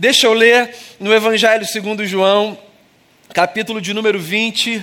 Deixa 0.00 0.26
eu 0.26 0.32
ler 0.32 0.74
no 0.98 1.12
Evangelho 1.12 1.66
segundo 1.66 2.06
João, 2.06 2.58
capítulo 3.34 3.82
de 3.82 3.92
número 3.92 4.18
20. 4.18 4.82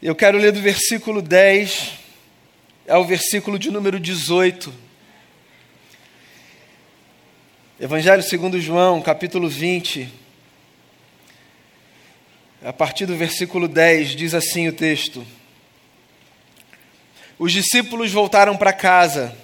Eu 0.00 0.14
quero 0.14 0.38
ler 0.38 0.52
do 0.52 0.60
versículo 0.60 1.20
10 1.20 1.94
ao 2.88 3.04
versículo 3.04 3.58
de 3.58 3.72
número 3.72 3.98
18. 3.98 4.72
Evangelho 7.80 8.22
segundo 8.22 8.60
João, 8.60 9.02
capítulo 9.02 9.48
20. 9.48 10.08
A 12.64 12.72
partir 12.72 13.04
do 13.04 13.16
versículo 13.16 13.66
10 13.66 14.10
diz 14.10 14.32
assim 14.32 14.68
o 14.68 14.72
texto: 14.72 15.26
Os 17.36 17.50
discípulos 17.50 18.12
voltaram 18.12 18.56
para 18.56 18.72
casa 18.72 19.36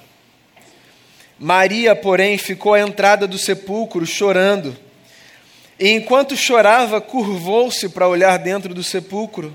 Maria, 1.43 1.97
porém, 1.97 2.39
ficou 2.39 2.73
à 2.73 2.81
entrada 2.81 3.27
do 3.27 3.37
sepulcro 3.37 4.07
chorando. 4.07 4.77
E 5.77 5.91
enquanto 5.91 6.37
chorava, 6.37 7.01
curvou-se 7.01 7.89
para 7.89 8.07
olhar 8.07 8.39
dentro 8.39 8.73
do 8.73 8.85
sepulcro 8.85 9.53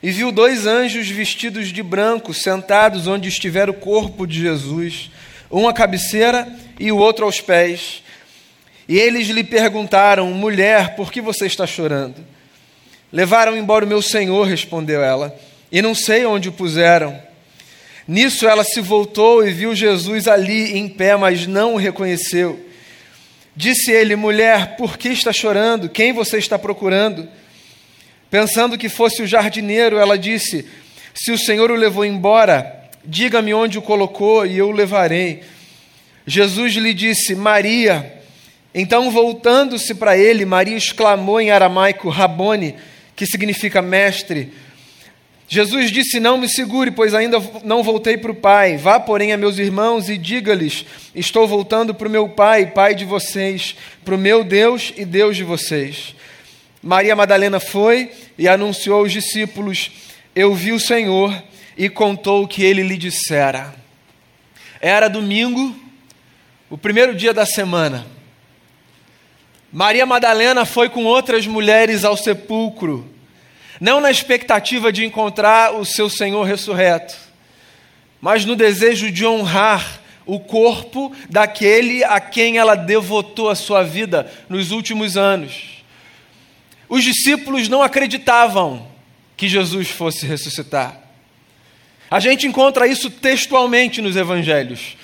e 0.00 0.12
viu 0.12 0.30
dois 0.30 0.64
anjos 0.64 1.08
vestidos 1.08 1.72
de 1.72 1.82
branco 1.82 2.32
sentados 2.32 3.08
onde 3.08 3.28
estivera 3.28 3.68
o 3.68 3.74
corpo 3.74 4.28
de 4.28 4.42
Jesus, 4.42 5.10
um 5.50 5.66
à 5.66 5.72
cabeceira 5.72 6.46
e 6.78 6.92
o 6.92 6.98
outro 6.98 7.24
aos 7.24 7.40
pés. 7.40 8.00
E 8.88 8.96
eles 8.96 9.26
lhe 9.26 9.42
perguntaram: 9.42 10.30
Mulher, 10.30 10.94
por 10.94 11.10
que 11.10 11.20
você 11.20 11.46
está 11.46 11.66
chorando? 11.66 12.24
Levaram 13.10 13.56
embora 13.56 13.84
o 13.84 13.88
meu 13.88 14.02
senhor, 14.02 14.46
respondeu 14.46 15.02
ela, 15.02 15.36
e 15.72 15.82
não 15.82 15.96
sei 15.96 16.24
onde 16.24 16.48
o 16.48 16.52
puseram. 16.52 17.31
Nisso 18.06 18.48
ela 18.48 18.64
se 18.64 18.80
voltou 18.80 19.46
e 19.46 19.52
viu 19.52 19.74
Jesus 19.74 20.26
ali 20.26 20.76
em 20.76 20.88
pé, 20.88 21.16
mas 21.16 21.46
não 21.46 21.74
o 21.74 21.78
reconheceu. 21.78 22.58
Disse 23.54 23.90
ele: 23.92 24.16
Mulher, 24.16 24.76
por 24.76 24.98
que 24.98 25.08
está 25.08 25.32
chorando? 25.32 25.88
Quem 25.88 26.12
você 26.12 26.38
está 26.38 26.58
procurando? 26.58 27.28
Pensando 28.30 28.78
que 28.78 28.88
fosse 28.88 29.22
o 29.22 29.26
jardineiro, 29.26 29.98
ela 29.98 30.18
disse: 30.18 30.66
Se 31.14 31.30
o 31.30 31.38
Senhor 31.38 31.70
o 31.70 31.76
levou 31.76 32.04
embora, 32.04 32.88
diga-me 33.04 33.52
onde 33.52 33.78
o 33.78 33.82
colocou 33.82 34.46
e 34.46 34.58
eu 34.58 34.68
o 34.68 34.72
levarei. 34.72 35.42
Jesus 36.26 36.74
lhe 36.74 36.94
disse: 36.94 37.34
Maria. 37.34 38.20
Então, 38.74 39.10
voltando-se 39.10 39.94
para 39.94 40.16
ele, 40.16 40.46
Maria 40.46 40.76
exclamou 40.76 41.40
em 41.40 41.50
aramaico: 41.50 42.08
Rabone, 42.08 42.74
que 43.14 43.26
significa 43.26 43.82
mestre. 43.82 44.52
Jesus 45.48 45.90
disse: 45.90 46.18
Não 46.18 46.38
me 46.38 46.48
segure, 46.48 46.90
pois 46.90 47.14
ainda 47.14 47.38
não 47.64 47.82
voltei 47.82 48.16
para 48.16 48.30
o 48.30 48.34
Pai. 48.34 48.76
Vá, 48.76 48.98
porém, 48.98 49.32
a 49.32 49.36
meus 49.36 49.58
irmãos 49.58 50.08
e 50.08 50.16
diga-lhes: 50.16 50.86
Estou 51.14 51.46
voltando 51.46 51.94
para 51.94 52.08
o 52.08 52.10
meu 52.10 52.28
Pai, 52.28 52.66
Pai 52.66 52.94
de 52.94 53.04
vocês, 53.04 53.76
para 54.04 54.14
o 54.14 54.18
meu 54.18 54.44
Deus 54.44 54.92
e 54.96 55.04
Deus 55.04 55.36
de 55.36 55.44
vocês. 55.44 56.14
Maria 56.82 57.14
Madalena 57.14 57.60
foi 57.60 58.10
e 58.38 58.48
anunciou 58.48 59.00
aos 59.00 59.12
discípulos: 59.12 59.90
Eu 60.34 60.54
vi 60.54 60.72
o 60.72 60.80
Senhor 60.80 61.42
e 61.76 61.88
contou 61.88 62.42
o 62.42 62.48
que 62.48 62.62
ele 62.62 62.82
lhe 62.82 62.96
dissera. 62.96 63.74
Era 64.80 65.08
domingo, 65.08 65.76
o 66.68 66.78
primeiro 66.78 67.14
dia 67.14 67.32
da 67.32 67.46
semana. 67.46 68.06
Maria 69.72 70.04
Madalena 70.04 70.64
foi 70.64 70.88
com 70.88 71.04
outras 71.04 71.46
mulheres 71.46 72.04
ao 72.04 72.16
sepulcro 72.16 73.08
não 73.82 74.00
na 74.00 74.12
expectativa 74.12 74.92
de 74.92 75.04
encontrar 75.04 75.74
o 75.74 75.84
seu 75.84 76.08
Senhor 76.08 76.44
ressurreto, 76.44 77.16
mas 78.20 78.44
no 78.44 78.54
desejo 78.54 79.10
de 79.10 79.26
honrar 79.26 80.00
o 80.24 80.38
corpo 80.38 81.12
daquele 81.28 82.04
a 82.04 82.20
quem 82.20 82.58
ela 82.58 82.76
devotou 82.76 83.50
a 83.50 83.56
sua 83.56 83.82
vida 83.82 84.32
nos 84.48 84.70
últimos 84.70 85.16
anos. 85.16 85.82
Os 86.88 87.02
discípulos 87.02 87.68
não 87.68 87.82
acreditavam 87.82 88.86
que 89.36 89.48
Jesus 89.48 89.90
fosse 89.90 90.26
ressuscitar. 90.26 91.00
A 92.08 92.20
gente 92.20 92.46
encontra 92.46 92.86
isso 92.86 93.10
textualmente 93.10 94.00
nos 94.00 94.14
evangelhos. 94.14 94.96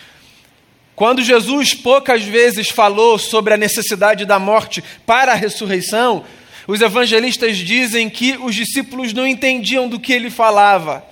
Quando 0.95 1.21
Jesus 1.21 1.75
poucas 1.75 2.23
vezes 2.23 2.69
falou 2.69 3.19
sobre 3.19 3.55
a 3.55 3.57
necessidade 3.57 4.25
da 4.25 4.39
morte 4.39 4.85
para 5.05 5.33
a 5.33 5.35
ressurreição, 5.35 6.25
os 6.69 6.83
evangelistas 6.83 7.57
dizem 7.57 8.11
que 8.11 8.37
os 8.37 8.55
discípulos 8.55 9.15
não 9.15 9.27
entendiam 9.27 9.89
do 9.89 9.99
que 9.99 10.13
ele 10.13 10.29
falava. 10.29 11.03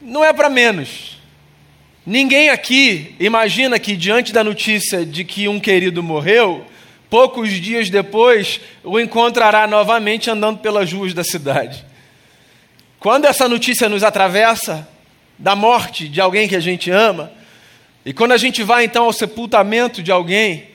Não 0.00 0.24
é 0.24 0.32
para 0.32 0.48
menos. 0.48 1.18
Ninguém 2.06 2.48
aqui 2.48 3.16
imagina 3.18 3.80
que, 3.80 3.96
diante 3.96 4.32
da 4.32 4.44
notícia 4.44 5.04
de 5.04 5.24
que 5.24 5.48
um 5.48 5.58
querido 5.58 6.00
morreu, 6.00 6.64
poucos 7.10 7.50
dias 7.50 7.90
depois 7.90 8.60
o 8.84 9.00
encontrará 9.00 9.66
novamente 9.66 10.30
andando 10.30 10.60
pelas 10.60 10.92
ruas 10.92 11.12
da 11.12 11.24
cidade. 11.24 11.84
Quando 13.00 13.24
essa 13.24 13.48
notícia 13.48 13.88
nos 13.88 14.04
atravessa, 14.04 14.88
da 15.36 15.56
morte 15.56 16.06
de 16.06 16.20
alguém 16.20 16.46
que 16.46 16.54
a 16.54 16.60
gente 16.60 16.88
ama, 16.88 17.32
e 18.06 18.12
quando 18.12 18.30
a 18.30 18.36
gente 18.36 18.62
vai 18.62 18.84
então 18.84 19.06
ao 19.06 19.12
sepultamento 19.12 20.00
de 20.04 20.12
alguém, 20.12 20.71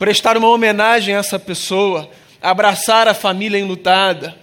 prestar 0.00 0.38
uma 0.38 0.48
homenagem 0.48 1.14
a 1.14 1.18
essa 1.18 1.38
pessoa, 1.38 2.10
abraçar 2.40 3.06
a 3.06 3.12
família 3.12 3.58
enlutada. 3.58 4.34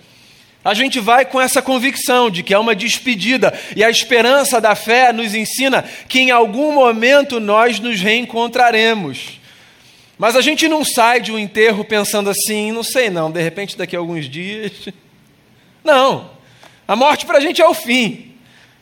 A 0.63 0.75
gente 0.75 0.99
vai 0.99 1.25
com 1.25 1.41
essa 1.41 1.63
convicção 1.63 2.29
de 2.29 2.43
que 2.43 2.53
é 2.53 2.59
uma 2.59 2.75
despedida, 2.75 3.51
e 3.75 3.83
a 3.83 3.89
esperança 3.89 4.61
da 4.61 4.75
fé 4.75 5.11
nos 5.11 5.33
ensina 5.33 5.83
que 6.07 6.19
em 6.19 6.29
algum 6.29 6.73
momento 6.73 7.39
nós 7.39 7.79
nos 7.79 7.99
reencontraremos. 7.99 9.41
Mas 10.15 10.35
a 10.35 10.41
gente 10.41 10.67
não 10.67 10.85
sai 10.85 11.21
de 11.21 11.31
um 11.31 11.39
enterro 11.39 11.83
pensando 11.83 12.29
assim, 12.29 12.71
não 12.71 12.83
sei 12.83 13.09
não, 13.09 13.31
de 13.31 13.41
repente 13.41 13.75
daqui 13.75 13.95
a 13.95 13.99
alguns 13.99 14.29
dias. 14.29 14.71
Não, 15.83 16.31
a 16.85 16.97
morte 16.97 17.25
para 17.25 17.37
a 17.37 17.39
gente 17.39 17.61
é 17.61 17.65
o 17.65 17.73
fim. 17.73 18.26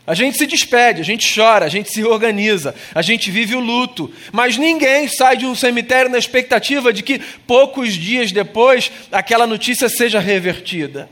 A 0.07 0.13
gente 0.13 0.37
se 0.37 0.45
despede, 0.45 1.01
a 1.01 1.03
gente 1.03 1.33
chora, 1.33 1.65
a 1.65 1.69
gente 1.69 1.91
se 1.91 2.03
organiza, 2.03 2.75
a 2.93 3.01
gente 3.01 3.31
vive 3.31 3.55
o 3.55 3.59
luto, 3.59 4.13
mas 4.31 4.55
ninguém 4.55 5.07
sai 5.07 5.35
de 5.35 5.47
um 5.47 5.55
cemitério 5.55 6.11
na 6.11 6.19
expectativa 6.19 6.93
de 6.93 7.01
que 7.01 7.19
poucos 7.47 7.93
dias 7.93 8.31
depois 8.31 8.91
aquela 9.11 9.47
notícia 9.47 9.89
seja 9.89 10.19
revertida. 10.19 11.09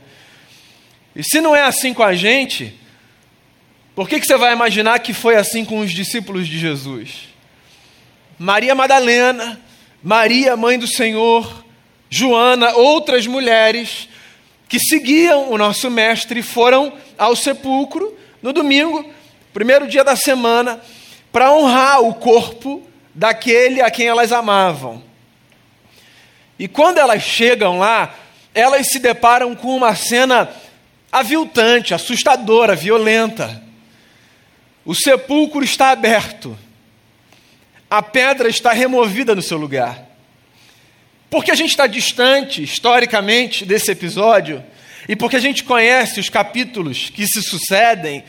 E 1.14 1.24
se 1.24 1.40
não 1.40 1.56
é 1.56 1.62
assim 1.62 1.92
com 1.92 2.04
a 2.04 2.14
gente, 2.14 2.72
por 3.96 4.08
que, 4.08 4.20
que 4.20 4.26
você 4.26 4.36
vai 4.36 4.52
imaginar 4.52 5.00
que 5.00 5.12
foi 5.12 5.34
assim 5.34 5.64
com 5.64 5.80
os 5.80 5.90
discípulos 5.90 6.46
de 6.46 6.56
Jesus? 6.56 7.28
Maria 8.38 8.76
Madalena, 8.76 9.60
Maria, 10.02 10.56
mãe 10.56 10.78
do 10.78 10.86
Senhor, 10.86 11.64
Joana, 12.08 12.74
outras 12.74 13.26
mulheres 13.26 14.08
que 14.68 14.78
seguiam 14.78 15.50
o 15.50 15.58
nosso 15.58 15.90
mestre 15.90 16.42
foram 16.42 16.92
ao 17.18 17.34
sepulcro 17.34 18.16
no 18.44 18.52
domingo, 18.52 19.10
primeiro 19.54 19.88
dia 19.88 20.04
da 20.04 20.14
semana, 20.14 20.78
para 21.32 21.50
honrar 21.50 22.02
o 22.02 22.12
corpo 22.12 22.86
daquele 23.14 23.80
a 23.80 23.90
quem 23.90 24.06
elas 24.06 24.32
amavam. 24.32 25.02
E 26.58 26.68
quando 26.68 26.98
elas 26.98 27.22
chegam 27.22 27.78
lá, 27.78 28.14
elas 28.54 28.88
se 28.88 28.98
deparam 28.98 29.54
com 29.54 29.74
uma 29.74 29.94
cena 29.94 30.50
aviltante, 31.10 31.94
assustadora, 31.94 32.76
violenta. 32.76 33.62
O 34.84 34.94
sepulcro 34.94 35.64
está 35.64 35.88
aberto, 35.88 36.54
a 37.88 38.02
pedra 38.02 38.50
está 38.50 38.74
removida 38.74 39.34
no 39.34 39.40
seu 39.40 39.56
lugar. 39.56 40.04
Porque 41.30 41.50
a 41.50 41.54
gente 41.54 41.70
está 41.70 41.86
distante, 41.86 42.62
historicamente, 42.62 43.64
desse 43.64 43.90
episódio, 43.90 44.62
e 45.08 45.14
porque 45.14 45.36
a 45.36 45.40
gente 45.40 45.64
conhece 45.64 46.20
os 46.20 46.28
capítulos 46.28 47.10
que 47.10 47.26
se 47.26 47.42
sucedem, 47.42 48.24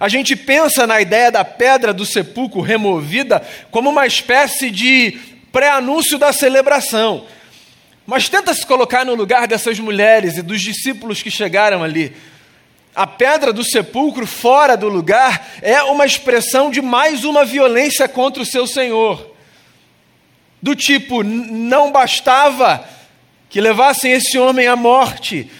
a 0.00 0.08
gente 0.08 0.36
pensa 0.36 0.86
na 0.86 1.00
ideia 1.00 1.30
da 1.30 1.44
pedra 1.44 1.92
do 1.92 2.06
sepulcro 2.06 2.60
removida 2.60 3.44
como 3.70 3.90
uma 3.90 4.06
espécie 4.06 4.70
de 4.70 5.18
pré-anúncio 5.50 6.18
da 6.18 6.32
celebração. 6.32 7.26
Mas 8.06 8.28
tenta 8.28 8.54
se 8.54 8.64
colocar 8.64 9.04
no 9.04 9.14
lugar 9.14 9.46
dessas 9.46 9.78
mulheres 9.78 10.36
e 10.36 10.42
dos 10.42 10.62
discípulos 10.62 11.22
que 11.22 11.30
chegaram 11.30 11.82
ali. 11.82 12.14
A 12.94 13.06
pedra 13.06 13.52
do 13.52 13.62
sepulcro 13.62 14.26
fora 14.26 14.76
do 14.76 14.88
lugar 14.88 15.46
é 15.60 15.82
uma 15.82 16.06
expressão 16.06 16.70
de 16.70 16.80
mais 16.80 17.24
uma 17.24 17.44
violência 17.44 18.08
contra 18.08 18.42
o 18.42 18.46
seu 18.46 18.66
Senhor. 18.66 19.34
Do 20.60 20.74
tipo, 20.74 21.22
não 21.22 21.92
bastava 21.92 22.84
que 23.48 23.60
levassem 23.60 24.12
esse 24.12 24.38
homem 24.38 24.66
à 24.66 24.74
morte, 24.74 25.50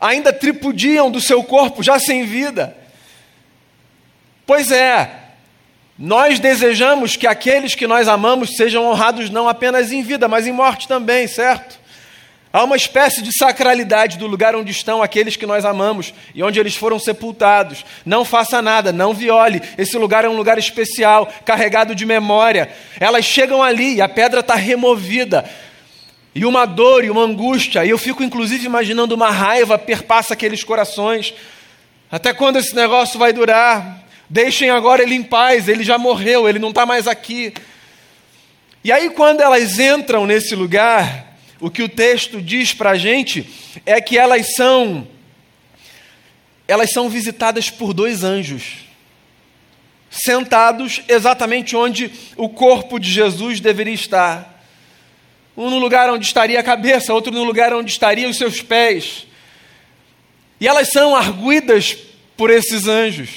ainda 0.00 0.32
tripudiam 0.32 1.10
do 1.10 1.20
seu 1.20 1.42
corpo 1.44 1.82
já 1.82 1.98
sem 1.98 2.24
vida. 2.24 2.76
Pois 4.46 4.72
é, 4.72 5.10
nós 5.98 6.40
desejamos 6.40 7.14
que 7.14 7.26
aqueles 7.26 7.74
que 7.74 7.86
nós 7.86 8.08
amamos 8.08 8.56
sejam 8.56 8.86
honrados 8.86 9.28
não 9.28 9.48
apenas 9.48 9.92
em 9.92 10.02
vida, 10.02 10.26
mas 10.26 10.46
em 10.46 10.52
morte 10.52 10.88
também, 10.88 11.26
certo? 11.26 11.78
Há 12.52 12.64
uma 12.64 12.74
espécie 12.74 13.22
de 13.22 13.32
sacralidade 13.32 14.18
do 14.18 14.26
lugar 14.26 14.56
onde 14.56 14.72
estão 14.72 15.00
aqueles 15.00 15.36
que 15.36 15.46
nós 15.46 15.64
amamos 15.64 16.12
e 16.34 16.42
onde 16.42 16.58
eles 16.58 16.74
foram 16.74 16.98
sepultados. 16.98 17.84
Não 18.04 18.24
faça 18.24 18.60
nada, 18.60 18.92
não 18.92 19.14
viole. 19.14 19.62
Esse 19.78 19.96
lugar 19.96 20.24
é 20.24 20.28
um 20.28 20.36
lugar 20.36 20.58
especial, 20.58 21.32
carregado 21.44 21.94
de 21.94 22.04
memória. 22.04 22.68
Elas 22.98 23.24
chegam 23.24 23.62
ali 23.62 23.96
e 23.96 24.00
a 24.00 24.08
pedra 24.08 24.40
está 24.40 24.56
removida. 24.56 25.48
E 26.40 26.44
uma 26.46 26.64
dor 26.64 27.04
e 27.04 27.10
uma 27.10 27.20
angústia, 27.20 27.84
e 27.84 27.90
eu 27.90 27.98
fico 27.98 28.22
inclusive 28.22 28.64
imaginando 28.64 29.14
uma 29.14 29.30
raiva 29.30 29.76
perpassa 29.76 30.32
aqueles 30.32 30.64
corações. 30.64 31.34
Até 32.10 32.32
quando 32.32 32.56
esse 32.56 32.74
negócio 32.74 33.18
vai 33.18 33.30
durar? 33.30 34.02
Deixem 34.26 34.70
agora 34.70 35.02
ele 35.02 35.14
em 35.14 35.22
paz, 35.22 35.68
ele 35.68 35.84
já 35.84 35.98
morreu, 35.98 36.48
ele 36.48 36.58
não 36.58 36.70
está 36.70 36.86
mais 36.86 37.06
aqui. 37.06 37.52
E 38.82 38.90
aí, 38.90 39.10
quando 39.10 39.42
elas 39.42 39.78
entram 39.78 40.24
nesse 40.24 40.54
lugar, 40.54 41.36
o 41.60 41.70
que 41.70 41.82
o 41.82 41.90
texto 41.90 42.40
diz 42.40 42.72
para 42.72 42.92
a 42.92 42.96
gente 42.96 43.46
é 43.84 44.00
que 44.00 44.16
elas 44.16 44.54
são 44.54 45.06
elas 46.66 46.90
são 46.90 47.10
visitadas 47.10 47.68
por 47.68 47.92
dois 47.92 48.24
anjos, 48.24 48.86
sentados 50.08 51.02
exatamente 51.06 51.76
onde 51.76 52.10
o 52.34 52.48
corpo 52.48 52.98
de 52.98 53.10
Jesus 53.10 53.60
deveria 53.60 53.92
estar. 53.92 54.49
Um 55.60 55.68
no 55.68 55.78
lugar 55.78 56.08
onde 56.08 56.24
estaria 56.24 56.58
a 56.58 56.62
cabeça, 56.62 57.12
outro 57.12 57.30
no 57.30 57.44
lugar 57.44 57.74
onde 57.74 57.90
estariam 57.90 58.30
os 58.30 58.38
seus 58.38 58.62
pés. 58.62 59.26
E 60.58 60.66
elas 60.66 60.88
são 60.88 61.14
arguidas 61.14 61.94
por 62.34 62.48
esses 62.48 62.88
anjos, 62.88 63.28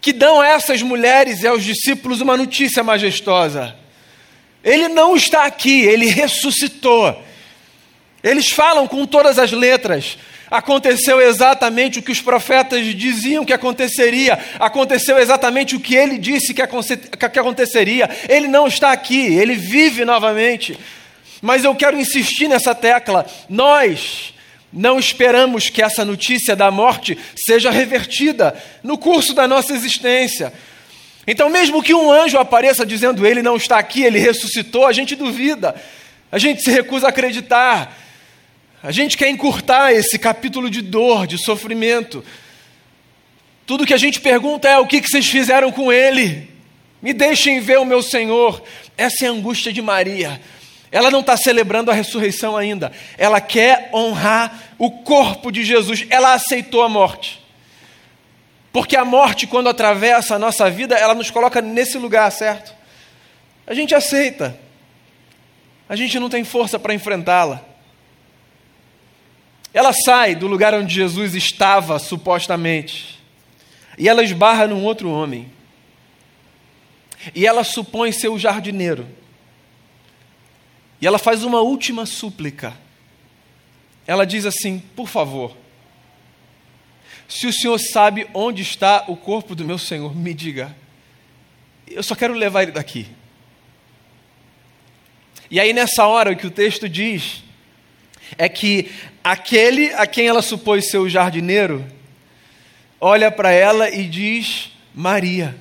que 0.00 0.12
dão 0.12 0.40
a 0.40 0.48
essas 0.48 0.82
mulheres 0.82 1.44
e 1.44 1.46
aos 1.46 1.62
discípulos 1.62 2.20
uma 2.20 2.36
notícia 2.36 2.82
majestosa. 2.82 3.76
Ele 4.64 4.88
não 4.88 5.14
está 5.14 5.44
aqui, 5.44 5.82
ele 5.82 6.06
ressuscitou. 6.06 7.16
Eles 8.24 8.50
falam 8.50 8.88
com 8.88 9.06
todas 9.06 9.38
as 9.38 9.52
letras. 9.52 10.18
Aconteceu 10.50 11.20
exatamente 11.20 12.00
o 12.00 12.02
que 12.02 12.10
os 12.10 12.20
profetas 12.20 12.84
diziam 12.86 13.44
que 13.44 13.52
aconteceria. 13.52 14.36
Aconteceu 14.58 15.16
exatamente 15.16 15.76
o 15.76 15.80
que 15.80 15.94
ele 15.94 16.18
disse 16.18 16.52
que 16.52 16.60
aconteceria. 16.60 18.10
Ele 18.28 18.48
não 18.48 18.66
está 18.66 18.90
aqui, 18.90 19.26
ele 19.26 19.54
vive 19.54 20.04
novamente. 20.04 20.76
Mas 21.40 21.64
eu 21.64 21.74
quero 21.74 21.98
insistir 21.98 22.48
nessa 22.48 22.74
tecla. 22.74 23.26
Nós 23.48 24.34
não 24.72 24.98
esperamos 24.98 25.68
que 25.68 25.82
essa 25.82 26.04
notícia 26.04 26.54
da 26.54 26.70
morte 26.70 27.18
seja 27.34 27.70
revertida 27.70 28.56
no 28.82 28.96
curso 28.96 29.34
da 29.34 29.48
nossa 29.48 29.72
existência. 29.72 30.52
Então, 31.26 31.48
mesmo 31.48 31.82
que 31.82 31.94
um 31.94 32.10
anjo 32.10 32.38
apareça 32.38 32.86
dizendo 32.86 33.26
ele 33.26 33.42
não 33.42 33.56
está 33.56 33.78
aqui, 33.78 34.02
ele 34.02 34.18
ressuscitou, 34.18 34.86
a 34.86 34.92
gente 34.92 35.14
duvida, 35.14 35.74
a 36.30 36.38
gente 36.38 36.62
se 36.62 36.70
recusa 36.70 37.06
a 37.06 37.10
acreditar, 37.10 37.96
a 38.82 38.90
gente 38.90 39.16
quer 39.16 39.28
encurtar 39.28 39.92
esse 39.92 40.18
capítulo 40.18 40.70
de 40.70 40.80
dor, 40.80 41.26
de 41.26 41.36
sofrimento. 41.38 42.24
Tudo 43.66 43.86
que 43.86 43.94
a 43.94 43.98
gente 43.98 44.20
pergunta 44.20 44.68
é: 44.68 44.78
o 44.78 44.86
que 44.86 45.00
vocês 45.00 45.26
fizeram 45.28 45.70
com 45.70 45.92
ele? 45.92 46.48
Me 47.02 47.12
deixem 47.12 47.60
ver 47.60 47.78
o 47.78 47.84
meu 47.84 48.02
Senhor. 48.02 48.62
Essa 48.96 49.24
é 49.24 49.28
a 49.28 49.32
angústia 49.32 49.72
de 49.72 49.82
Maria. 49.82 50.40
Ela 50.92 51.10
não 51.10 51.20
está 51.20 51.36
celebrando 51.36 51.90
a 51.90 51.94
ressurreição 51.94 52.56
ainda. 52.56 52.90
Ela 53.16 53.40
quer 53.40 53.90
honrar 53.92 54.74
o 54.78 54.90
corpo 54.90 55.52
de 55.52 55.64
Jesus. 55.64 56.04
Ela 56.10 56.34
aceitou 56.34 56.82
a 56.82 56.88
morte. 56.88 57.40
Porque 58.72 58.96
a 58.96 59.04
morte, 59.04 59.46
quando 59.46 59.68
atravessa 59.68 60.34
a 60.34 60.38
nossa 60.38 60.70
vida, 60.70 60.96
ela 60.96 61.14
nos 61.14 61.30
coloca 61.30 61.60
nesse 61.60 61.98
lugar, 61.98 62.30
certo? 62.30 62.74
A 63.66 63.74
gente 63.74 63.94
aceita. 63.94 64.58
A 65.88 65.96
gente 65.96 66.18
não 66.18 66.28
tem 66.28 66.44
força 66.44 66.78
para 66.78 66.94
enfrentá-la. 66.94 67.64
Ela 69.72 69.92
sai 69.92 70.34
do 70.34 70.46
lugar 70.46 70.74
onde 70.74 70.92
Jesus 70.92 71.34
estava, 71.34 71.98
supostamente, 71.98 73.20
e 73.96 74.08
ela 74.08 74.24
esbarra 74.24 74.66
num 74.66 74.82
outro 74.82 75.10
homem. 75.10 75.50
E 77.34 77.46
ela 77.46 77.62
supõe 77.62 78.10
ser 78.10 78.28
o 78.28 78.38
jardineiro. 78.38 79.06
E 81.00 81.06
ela 81.06 81.18
faz 81.18 81.44
uma 81.44 81.60
última 81.60 82.04
súplica. 82.04 82.74
Ela 84.06 84.26
diz 84.26 84.44
assim: 84.44 84.78
Por 84.94 85.08
favor, 85.08 85.56
se 87.28 87.46
o 87.46 87.52
Senhor 87.52 87.78
sabe 87.78 88.26
onde 88.34 88.62
está 88.62 89.04
o 89.06 89.16
corpo 89.16 89.54
do 89.54 89.64
meu 89.64 89.78
Senhor, 89.78 90.14
me 90.14 90.34
diga. 90.34 90.76
Eu 91.86 92.02
só 92.02 92.14
quero 92.14 92.34
levar 92.34 92.64
ele 92.64 92.72
daqui. 92.72 93.06
E 95.50 95.58
aí, 95.58 95.72
nessa 95.72 96.06
hora, 96.06 96.32
o 96.32 96.36
que 96.36 96.46
o 96.46 96.50
texto 96.50 96.88
diz 96.88 97.42
é 98.38 98.48
que 98.48 98.90
aquele 99.24 99.92
a 99.94 100.06
quem 100.06 100.28
ela 100.28 100.42
supôs 100.42 100.88
ser 100.88 100.98
o 100.98 101.08
jardineiro 101.08 101.84
olha 103.00 103.30
para 103.30 103.50
ela 103.50 103.88
e 103.88 104.06
diz: 104.06 104.70
Maria. 104.94 105.56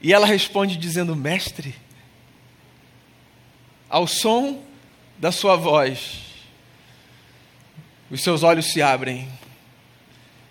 E 0.00 0.12
ela 0.12 0.26
responde 0.26 0.76
dizendo: 0.76 1.14
Mestre. 1.14 1.74
Ao 3.88 4.06
som 4.06 4.62
da 5.16 5.32
sua 5.32 5.56
voz, 5.56 6.20
os 8.10 8.22
seus 8.22 8.42
olhos 8.42 8.66
se 8.66 8.82
abrem. 8.82 9.28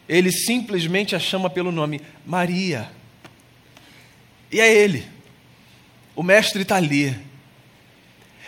Ele 0.07 0.31
simplesmente 0.31 1.15
a 1.15 1.19
chama 1.19 1.49
pelo 1.49 1.71
nome 1.71 2.01
Maria. 2.25 2.89
E 4.51 4.59
é 4.59 4.73
ele. 4.73 5.05
O 6.15 6.23
mestre 6.23 6.61
está 6.61 6.77
ali. 6.77 7.15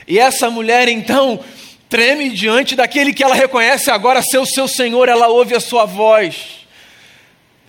E 0.07 0.17
essa 0.17 0.49
mulher 0.49 0.87
então 0.87 1.43
treme 1.87 2.29
diante 2.29 2.75
daquele 2.75 3.13
que 3.13 3.23
ela 3.23 3.35
reconhece 3.35 3.91
agora 3.91 4.21
ser 4.21 4.37
o 4.37 4.45
seu 4.45 4.67
Senhor, 4.67 5.09
ela 5.09 5.27
ouve 5.27 5.55
a 5.55 5.59
sua 5.59 5.85
voz. 5.85 6.67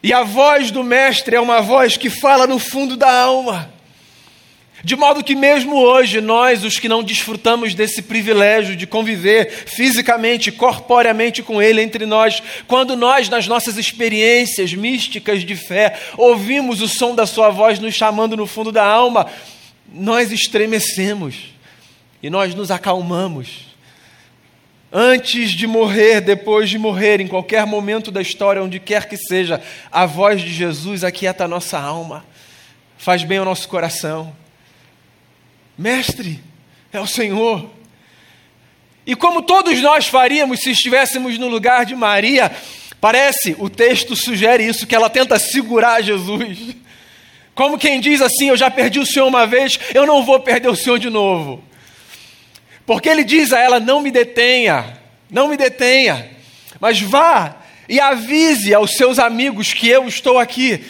E 0.02 0.12
a 0.12 0.22
voz 0.22 0.70
do 0.70 0.82
Mestre 0.82 1.36
é 1.36 1.40
uma 1.40 1.60
voz 1.60 1.96
que 1.96 2.08
fala 2.08 2.46
no 2.46 2.58
fundo 2.58 2.96
da 2.96 3.12
alma. 3.12 3.70
De 4.82 4.96
modo 4.96 5.22
que, 5.22 5.36
mesmo 5.36 5.76
hoje, 5.76 6.20
nós, 6.20 6.64
os 6.64 6.78
que 6.78 6.88
não 6.88 7.02
desfrutamos 7.02 7.74
desse 7.74 8.00
privilégio 8.00 8.74
de 8.74 8.86
conviver 8.86 9.50
fisicamente, 9.66 10.50
corporeamente 10.50 11.42
com 11.42 11.60
Ele 11.60 11.82
entre 11.82 12.06
nós, 12.06 12.42
quando 12.66 12.96
nós, 12.96 13.28
nas 13.28 13.46
nossas 13.46 13.76
experiências 13.76 14.72
místicas 14.72 15.44
de 15.44 15.54
fé, 15.54 15.98
ouvimos 16.16 16.80
o 16.80 16.88
som 16.88 17.14
da 17.14 17.26
Sua 17.26 17.50
voz 17.50 17.78
nos 17.78 17.94
chamando 17.94 18.36
no 18.36 18.46
fundo 18.46 18.72
da 18.72 18.84
alma, 18.84 19.26
nós 19.92 20.32
estremecemos 20.32 21.36
e 22.22 22.30
nós 22.30 22.54
nos 22.54 22.70
acalmamos. 22.70 23.70
Antes 24.92 25.50
de 25.50 25.66
morrer, 25.66 26.20
depois 26.20 26.70
de 26.70 26.78
morrer, 26.78 27.20
em 27.20 27.28
qualquer 27.28 27.66
momento 27.66 28.10
da 28.10 28.22
história, 28.22 28.62
onde 28.62 28.80
quer 28.80 29.06
que 29.06 29.16
seja, 29.16 29.60
a 29.92 30.06
voz 30.06 30.40
de 30.40 30.52
Jesus 30.52 31.04
aquieta 31.04 31.44
a 31.44 31.48
nossa 31.48 31.78
alma, 31.78 32.24
faz 32.96 33.22
bem 33.22 33.38
ao 33.38 33.44
nosso 33.44 33.68
coração. 33.68 34.39
Mestre, 35.80 36.38
é 36.92 37.00
o 37.00 37.06
Senhor. 37.06 37.70
E 39.06 39.16
como 39.16 39.40
todos 39.40 39.80
nós 39.80 40.06
faríamos 40.06 40.60
se 40.60 40.72
estivéssemos 40.72 41.38
no 41.38 41.48
lugar 41.48 41.86
de 41.86 41.96
Maria, 41.96 42.52
parece, 43.00 43.56
o 43.58 43.70
texto 43.70 44.14
sugere 44.14 44.62
isso, 44.62 44.86
que 44.86 44.94
ela 44.94 45.08
tenta 45.08 45.38
segurar 45.38 46.02
Jesus. 46.02 46.76
Como 47.54 47.78
quem 47.78 47.98
diz 47.98 48.20
assim: 48.20 48.50
Eu 48.50 48.58
já 48.58 48.70
perdi 48.70 49.00
o 49.00 49.06
Senhor 49.06 49.26
uma 49.26 49.46
vez, 49.46 49.80
eu 49.94 50.04
não 50.04 50.22
vou 50.22 50.38
perder 50.40 50.68
o 50.68 50.76
Senhor 50.76 50.98
de 50.98 51.08
novo. 51.08 51.64
Porque 52.84 53.08
ele 53.08 53.24
diz 53.24 53.50
a 53.50 53.58
ela: 53.58 53.80
Não 53.80 54.02
me 54.02 54.10
detenha, 54.10 54.98
não 55.30 55.48
me 55.48 55.56
detenha, 55.56 56.30
mas 56.78 57.00
vá 57.00 57.56
e 57.88 57.98
avise 57.98 58.74
aos 58.74 58.98
seus 58.98 59.18
amigos 59.18 59.72
que 59.72 59.88
eu 59.88 60.06
estou 60.06 60.38
aqui 60.38 60.84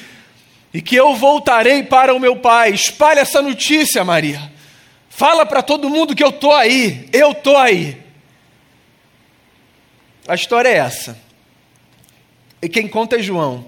e 0.75 0.83
que 0.83 0.97
eu 0.97 1.15
voltarei 1.15 1.85
para 1.85 2.13
o 2.13 2.19
meu 2.19 2.35
pai. 2.35 2.71
Espalhe 2.71 3.21
essa 3.21 3.41
notícia, 3.41 4.03
Maria. 4.03 4.59
Fala 5.21 5.45
para 5.45 5.63
todo 5.63 5.91
mundo 5.91 6.17
que 6.17 6.25
eu 6.25 6.31
estou 6.31 6.51
aí, 6.51 7.07
eu 7.13 7.33
estou 7.33 7.55
aí. 7.55 8.03
A 10.27 10.35
história 10.35 10.71
é 10.71 10.79
essa. 10.79 11.21
E 12.63 12.71
quem 12.71 12.89
conta 12.89 13.17
é 13.17 13.23
João. 13.23 13.67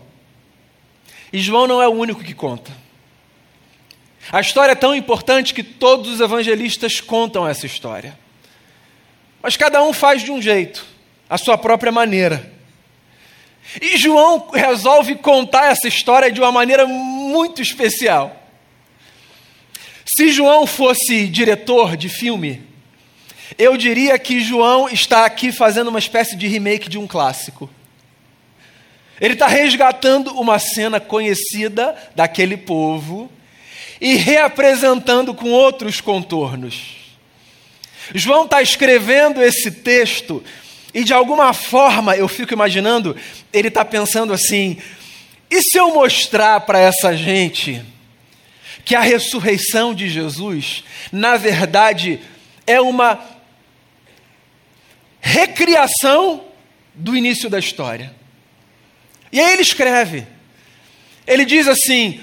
E 1.31 1.39
João 1.39 1.67
não 1.67 1.83
é 1.83 1.87
o 1.87 1.93
único 1.93 2.25
que 2.25 2.33
conta. 2.33 2.73
A 4.33 4.41
história 4.41 4.73
é 4.73 4.75
tão 4.75 4.95
importante 4.95 5.53
que 5.53 5.63
todos 5.63 6.15
os 6.15 6.21
evangelistas 6.21 7.03
contam 7.03 7.47
essa 7.47 7.67
história. 7.67 8.19
Mas 9.43 9.55
cada 9.55 9.83
um 9.83 9.93
faz 9.93 10.23
de 10.23 10.33
um 10.33 10.41
jeito, 10.41 10.87
a 11.29 11.37
sua 11.37 11.59
própria 11.59 11.93
maneira. 11.93 12.51
E 13.79 13.99
João 13.99 14.49
resolve 14.55 15.17
contar 15.17 15.67
essa 15.67 15.87
história 15.87 16.33
de 16.33 16.41
uma 16.41 16.51
maneira 16.51 16.87
muito 16.87 17.61
especial. 17.61 18.42
Se 20.15 20.31
João 20.31 20.67
fosse 20.67 21.27
diretor 21.27 21.97
de 21.97 22.07
filme, 22.07 22.61
eu 23.57 23.79
diria 23.79 24.19
que 24.19 24.43
João 24.43 24.87
está 24.87 25.25
aqui 25.25 25.51
fazendo 25.51 25.89
uma 25.89 25.99
espécie 25.99 26.37
de 26.37 26.47
remake 26.47 26.87
de 26.87 26.99
um 26.99 27.07
clássico. 27.07 27.71
Ele 29.19 29.33
está 29.33 29.47
resgatando 29.47 30.39
uma 30.39 30.59
cena 30.59 31.01
conhecida 31.01 31.97
daquele 32.15 32.59
povo 32.59 33.33
e 33.99 34.17
reapresentando 34.17 35.33
com 35.33 35.51
outros 35.51 35.99
contornos. 36.03 36.97
João 38.15 38.45
está 38.45 38.61
escrevendo 38.61 39.43
esse 39.43 39.71
texto 39.71 40.45
e 40.93 41.05
de 41.05 41.15
alguma 41.15 41.55
forma 41.55 42.15
eu 42.15 42.29
fico 42.29 42.53
imaginando, 42.53 43.17
ele 43.51 43.69
está 43.69 43.83
pensando 43.83 44.35
assim: 44.35 44.77
e 45.51 45.63
se 45.63 45.79
eu 45.79 45.95
mostrar 45.95 46.61
para 46.61 46.79
essa 46.79 47.17
gente 47.17 47.83
que 48.85 48.95
a 48.95 49.01
ressurreição 49.01 49.95
de 49.95 50.09
Jesus, 50.09 50.85
na 51.11 51.37
verdade, 51.37 52.21
é 52.67 52.81
uma 52.81 53.21
recriação 55.21 56.45
do 56.95 57.17
início 57.17 57.49
da 57.49 57.59
história? 57.59 58.15
E 59.33 59.41
aí 59.41 59.53
ele 59.53 59.63
escreve, 59.63 60.27
ele 61.27 61.45
diz 61.45 61.69
assim: 61.69 62.21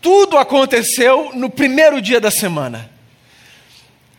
tudo 0.00 0.36
aconteceu 0.36 1.30
no 1.34 1.48
primeiro 1.48 2.00
dia 2.00 2.20
da 2.20 2.30
semana. 2.30 2.90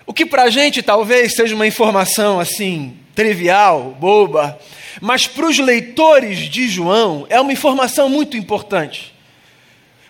O 0.06 0.14
que 0.14 0.26
para 0.26 0.44
a 0.44 0.50
gente 0.50 0.82
talvez 0.82 1.36
seja 1.36 1.56
uma 1.56 1.68
informação 1.68 2.40
assim, 2.40 2.98
trivial, 3.16 3.96
boba, 4.00 4.60
mas 5.02 5.28
para 5.28 5.46
os 5.46 5.58
leitores 5.60 6.40
de 6.50 6.68
João 6.68 7.26
é 7.30 7.40
uma 7.40 7.54
informação 7.54 8.10
muito 8.10 8.36
importante. 8.36 9.13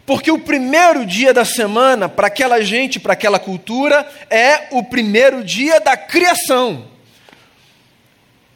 Porque 0.05 0.29
o 0.29 0.39
primeiro 0.39 1.05
dia 1.05 1.33
da 1.33 1.45
semana, 1.45 2.09
para 2.09 2.27
aquela 2.27 2.61
gente, 2.61 2.99
para 2.99 3.13
aquela 3.13 3.39
cultura, 3.39 4.09
é 4.29 4.67
o 4.71 4.83
primeiro 4.83 5.43
dia 5.43 5.79
da 5.79 5.95
criação. 5.95 6.87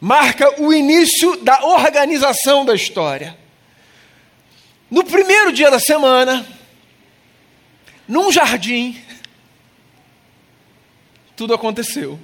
Marca 0.00 0.60
o 0.60 0.72
início 0.72 1.36
da 1.42 1.64
organização 1.64 2.64
da 2.64 2.74
história. 2.74 3.36
No 4.90 5.04
primeiro 5.04 5.52
dia 5.52 5.70
da 5.70 5.78
semana, 5.78 6.46
num 8.06 8.30
jardim, 8.30 8.98
tudo 11.34 11.54
aconteceu. 11.54 12.18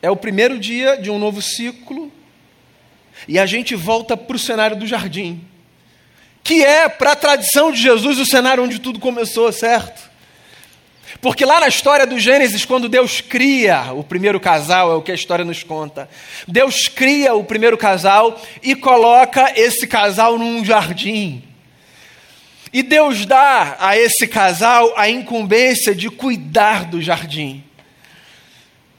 É 0.00 0.10
o 0.10 0.16
primeiro 0.16 0.58
dia 0.58 0.96
de 0.96 1.10
um 1.10 1.18
novo 1.18 1.40
ciclo, 1.42 2.12
e 3.28 3.38
a 3.38 3.46
gente 3.46 3.74
volta 3.74 4.16
para 4.16 4.34
o 4.34 4.38
cenário 4.38 4.76
do 4.76 4.86
jardim, 4.86 5.46
que 6.42 6.64
é, 6.64 6.88
para 6.88 7.12
a 7.12 7.16
tradição 7.16 7.70
de 7.70 7.80
Jesus, 7.80 8.18
o 8.18 8.26
cenário 8.26 8.64
onde 8.64 8.80
tudo 8.80 8.98
começou, 8.98 9.52
certo? 9.52 10.10
Porque 11.20 11.44
lá 11.44 11.60
na 11.60 11.68
história 11.68 12.06
do 12.06 12.18
Gênesis, 12.18 12.64
quando 12.64 12.88
Deus 12.88 13.20
cria 13.20 13.92
o 13.92 14.02
primeiro 14.02 14.40
casal, 14.40 14.92
é 14.92 14.94
o 14.96 15.02
que 15.02 15.12
a 15.12 15.14
história 15.14 15.44
nos 15.44 15.62
conta. 15.62 16.08
Deus 16.48 16.88
cria 16.88 17.34
o 17.34 17.44
primeiro 17.44 17.78
casal 17.78 18.40
e 18.62 18.74
coloca 18.74 19.52
esse 19.54 19.86
casal 19.86 20.38
num 20.38 20.64
jardim. 20.64 21.44
E 22.72 22.82
Deus 22.82 23.26
dá 23.26 23.76
a 23.78 23.96
esse 23.96 24.26
casal 24.26 24.94
a 24.96 25.08
incumbência 25.08 25.94
de 25.94 26.08
cuidar 26.08 26.86
do 26.86 27.00
jardim. 27.02 27.62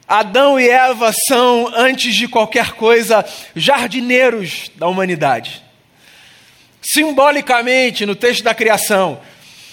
Adão 0.07 0.59
e 0.59 0.69
Eva 0.69 1.11
são, 1.11 1.71
antes 1.75 2.13
de 2.13 2.27
qualquer 2.27 2.73
coisa, 2.73 3.25
jardineiros 3.55 4.69
da 4.75 4.87
humanidade. 4.87 5.62
Simbolicamente, 6.83 8.05
no 8.05 8.13
texto 8.13 8.43
da 8.43 8.53
criação, 8.53 9.21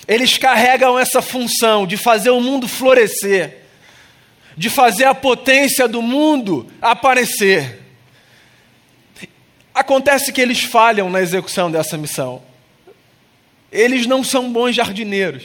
eles 0.06 0.38
carregam 0.38 0.96
essa 0.96 1.20
função 1.20 1.84
de 1.84 1.96
fazer 1.96 2.30
o 2.30 2.40
mundo 2.40 2.68
florescer, 2.68 3.58
de 4.56 4.70
fazer 4.70 5.06
a 5.06 5.14
potência 5.14 5.88
do 5.88 6.00
mundo 6.00 6.70
aparecer. 6.80 7.80
Acontece 9.74 10.32
que 10.32 10.40
eles 10.40 10.62
falham 10.62 11.10
na 11.10 11.20
execução 11.20 11.68
dessa 11.68 11.98
missão. 11.98 12.42
Eles 13.72 14.06
não 14.06 14.22
são 14.22 14.52
bons 14.52 14.76
jardineiros. 14.76 15.44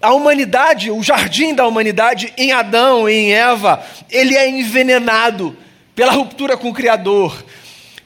A 0.00 0.12
humanidade, 0.12 0.90
o 0.90 1.02
jardim 1.02 1.54
da 1.54 1.66
humanidade 1.66 2.34
em 2.36 2.52
Adão 2.52 3.08
e 3.08 3.14
em 3.14 3.32
Eva, 3.32 3.82
ele 4.10 4.36
é 4.36 4.46
envenenado 4.48 5.56
pela 5.94 6.12
ruptura 6.12 6.56
com 6.56 6.68
o 6.68 6.74
Criador. 6.74 7.44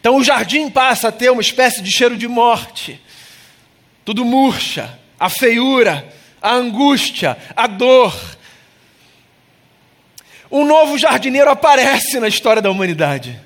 Então 0.02 0.16
o 0.16 0.24
jardim 0.24 0.68
passa 0.68 1.08
a 1.08 1.12
ter 1.12 1.30
uma 1.30 1.40
espécie 1.40 1.80
de 1.80 1.88
cheiro 1.88 2.16
de 2.16 2.26
morte. 2.26 3.00
Tudo 4.04 4.24
murcha, 4.24 4.98
a 5.16 5.28
feiura, 5.28 6.12
a 6.42 6.54
angústia, 6.54 7.38
a 7.54 7.68
dor. 7.68 8.12
Um 10.50 10.66
novo 10.66 10.98
jardineiro 10.98 11.48
aparece 11.48 12.18
na 12.18 12.26
história 12.26 12.60
da 12.60 12.68
humanidade. 12.68 13.40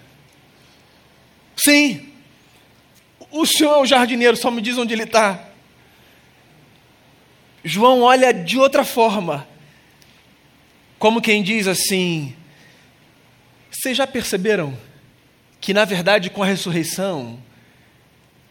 Sim, 1.55 2.11
o 3.31 3.45
Senhor 3.45 3.75
é 3.75 3.83
o 3.83 3.87
jardineiro, 3.87 4.35
só 4.35 4.51
me 4.51 4.63
diz 4.63 4.79
onde 4.79 4.95
ele 4.95 5.03
está. 5.03 5.39
João 7.63 8.01
olha 8.01 8.33
de 8.33 8.59
outra 8.59 8.83
forma, 8.83 9.47
como 10.99 11.21
quem 11.21 11.43
diz 11.43 11.69
assim: 11.69 12.35
vocês 13.71 13.95
já 13.95 14.07
perceberam 14.07 14.86
que, 15.61 15.75
na 15.75 15.85
verdade, 15.85 16.31
com 16.31 16.43
a 16.43 16.47
ressurreição, 16.47 17.39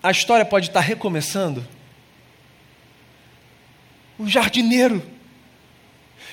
a 0.02 0.12
história 0.12 0.46
pode 0.46 0.68
estar 0.68 0.82
recomeçando? 0.82 1.66
O 4.18 4.28
jardineiro, 4.28 5.04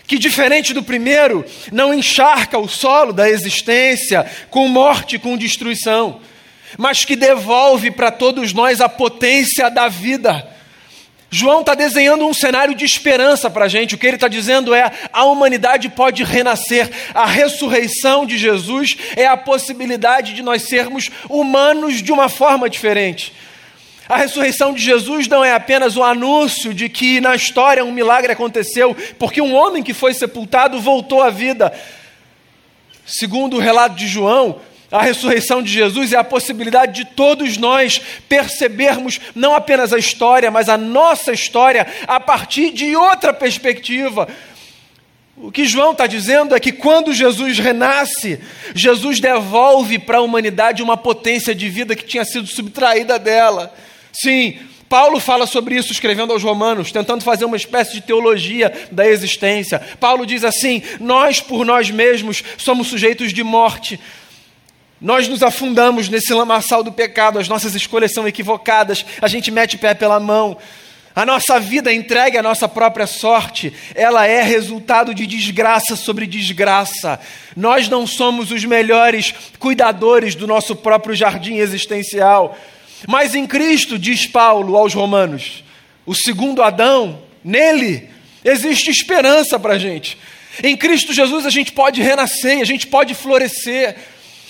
que 0.07 0.19
diferente 0.19 0.73
do 0.73 0.83
primeiro, 0.83 1.45
não 1.73 1.93
encharca 1.93 2.59
o 2.59 2.69
solo 2.69 3.13
da 3.13 3.29
existência 3.29 4.31
com 4.51 4.69
morte, 4.69 5.19
com 5.19 5.37
destruição 5.37 6.21
mas 6.79 7.05
que 7.05 7.17
devolve 7.17 7.91
para 7.91 8.11
todos 8.11 8.53
nós 8.53 8.81
a 8.81 8.89
potência 8.89 9.71
da 9.71 9.89
vida. 9.89 10.49
João 11.35 11.61
está 11.61 11.75
desenhando 11.75 12.27
um 12.27 12.35
cenário 12.35 12.75
de 12.75 12.85
esperança 12.85 13.49
para 13.49 13.65
a 13.65 13.69
gente. 13.69 13.95
O 13.95 13.99
que 13.99 14.07
ele 14.07 14.17
está 14.17 14.29
dizendo 14.29 14.75
é: 14.75 14.93
a 15.11 15.25
humanidade 15.25 15.89
pode 15.89 16.23
renascer. 16.23 16.91
A 17.15 17.25
ressurreição 17.25 18.27
de 18.27 18.37
Jesus 18.37 18.99
é 19.17 19.27
a 19.27 19.35
possibilidade 19.35 20.35
de 20.35 20.43
nós 20.43 20.65
sermos 20.65 21.11
humanos 21.31 22.03
de 22.03 22.13
uma 22.13 22.29
forma 22.29 22.69
diferente. 22.69 23.33
A 24.07 24.19
ressurreição 24.19 24.75
de 24.75 24.83
Jesus 24.83 25.27
não 25.27 25.43
é 25.43 25.55
apenas 25.55 25.97
o 25.97 26.03
anúncio 26.03 26.75
de 26.75 26.91
que 26.91 27.19
na 27.19 27.35
história 27.35 27.83
um 27.83 27.93
milagre 27.93 28.31
aconteceu, 28.31 28.95
porque 29.19 29.41
um 29.41 29.55
homem 29.55 29.83
que 29.83 29.95
foi 29.95 30.13
sepultado 30.13 30.79
voltou 30.83 31.23
à 31.23 31.31
vida. 31.31 31.73
Segundo 33.07 33.57
o 33.57 33.61
relato 33.61 33.95
de 33.97 34.07
João, 34.07 34.61
a 34.93 35.03
ressurreição 35.03 35.63
de 35.63 35.73
Jesus 35.73 36.13
é 36.13 36.17
a 36.17 36.25
possibilidade 36.25 37.03
de 37.03 37.11
todos 37.13 37.57
nós 37.57 38.01
percebermos 38.29 39.19
não 39.35 39.55
apenas 39.55 39.93
a 39.93 39.99
história, 39.99 40.51
mas 40.51 40.69
a 40.69 40.77
nossa 40.77 41.33
história 41.33 41.87
a 42.07 42.21
partir 42.21 42.71
de 42.71 42.95
outra 42.95 43.33
perspectiva. 43.33 44.29
O 45.35 45.51
que 45.51 45.65
João 45.65 45.93
está 45.93 46.07
dizendo 46.07 46.55
é 46.55 46.61
que 46.61 46.71
quando 46.71 47.15
Jesus 47.15 47.59
renasce, 47.59 48.39
Jesus 48.75 49.19
devolve 49.19 49.99
para 49.99 50.19
a 50.19 50.23
humanidade 50.23 50.83
uma 50.83 50.97
potência 50.97 51.55
de 51.55 51.71
vida 51.71 51.97
que 51.97 52.05
tinha 52.05 52.25
sido 52.25 52.47
subtraída 52.47 53.19
dela. 53.19 53.75
Sim, 54.13 54.59
Paulo 54.91 55.19
fala 55.19 55.47
sobre 55.47 55.75
isso 55.75 55.91
escrevendo 55.91 56.35
aos 56.35 56.43
Romanos, 56.43 56.93
tentando 56.93 57.25
fazer 57.25 57.47
uma 57.47 57.57
espécie 57.57 57.95
de 57.95 58.03
teologia 58.03 58.71
da 58.93 59.09
existência. 59.09 59.81
Paulo 59.99 60.27
diz 60.27 60.45
assim: 60.45 60.83
Nós 61.01 61.41
por 61.41 61.65
nós 61.65 61.91
mesmos 61.91 62.45
somos 62.59 62.89
sujeitos 62.89 63.33
de 63.33 63.43
morte, 63.43 63.99
nós 65.03 65.27
nos 65.27 65.43
afundamos 65.43 66.09
nesse 66.09 66.33
lamaçal 66.33 66.85
do 66.85 66.93
pecado, 66.93 67.41
as 67.41 67.49
nossas 67.49 67.75
escolhas 67.75 68.15
são 68.15 68.27
equivocadas, 68.29 69.05
a 69.21 69.27
gente 69.27 69.51
mete 69.51 69.77
pé 69.77 69.95
pela 69.95 70.21
mão. 70.21 70.57
A 71.15 71.27
nossa 71.27 71.59
vida 71.61 71.93
entregue 71.93 72.39
à 72.39 72.43
nossa 72.43 72.69
própria 72.69 73.07
sorte, 73.07 73.73
ela 73.97 74.27
é 74.27 74.43
resultado 74.43 75.13
de 75.13 75.27
desgraça 75.27 75.97
sobre 75.97 76.25
desgraça. 76.25 77.21
Nós 77.55 77.89
não 77.89 78.07
somos 78.07 78.53
os 78.53 78.65
melhores 78.65 79.35
cuidadores 79.59 80.37
do 80.37 80.47
nosso 80.47 80.77
próprio 80.77 81.15
jardim 81.15 81.57
existencial. 81.57 82.57
Mas 83.07 83.35
em 83.35 83.45
Cristo, 83.45 83.99
diz 83.99 84.27
Paulo 84.27 84.77
aos 84.77 84.95
Romanos, 84.95 85.65
o 86.07 86.15
segundo 86.15 86.63
Adão, 86.63 87.21
nele 87.45 88.09
existe 88.45 88.89
esperança 88.89 89.59
para 89.59 89.75
a 89.75 89.79
gente. 89.79 90.17
Em 90.63 90.77
Cristo 90.77 91.13
Jesus 91.13 91.45
a 91.45 91.51
gente 91.51 91.73
pode 91.73 92.01
renascer, 92.01 92.61
a 92.61 92.65
gente 92.65 92.87
pode 92.87 93.15
florescer. 93.15 93.97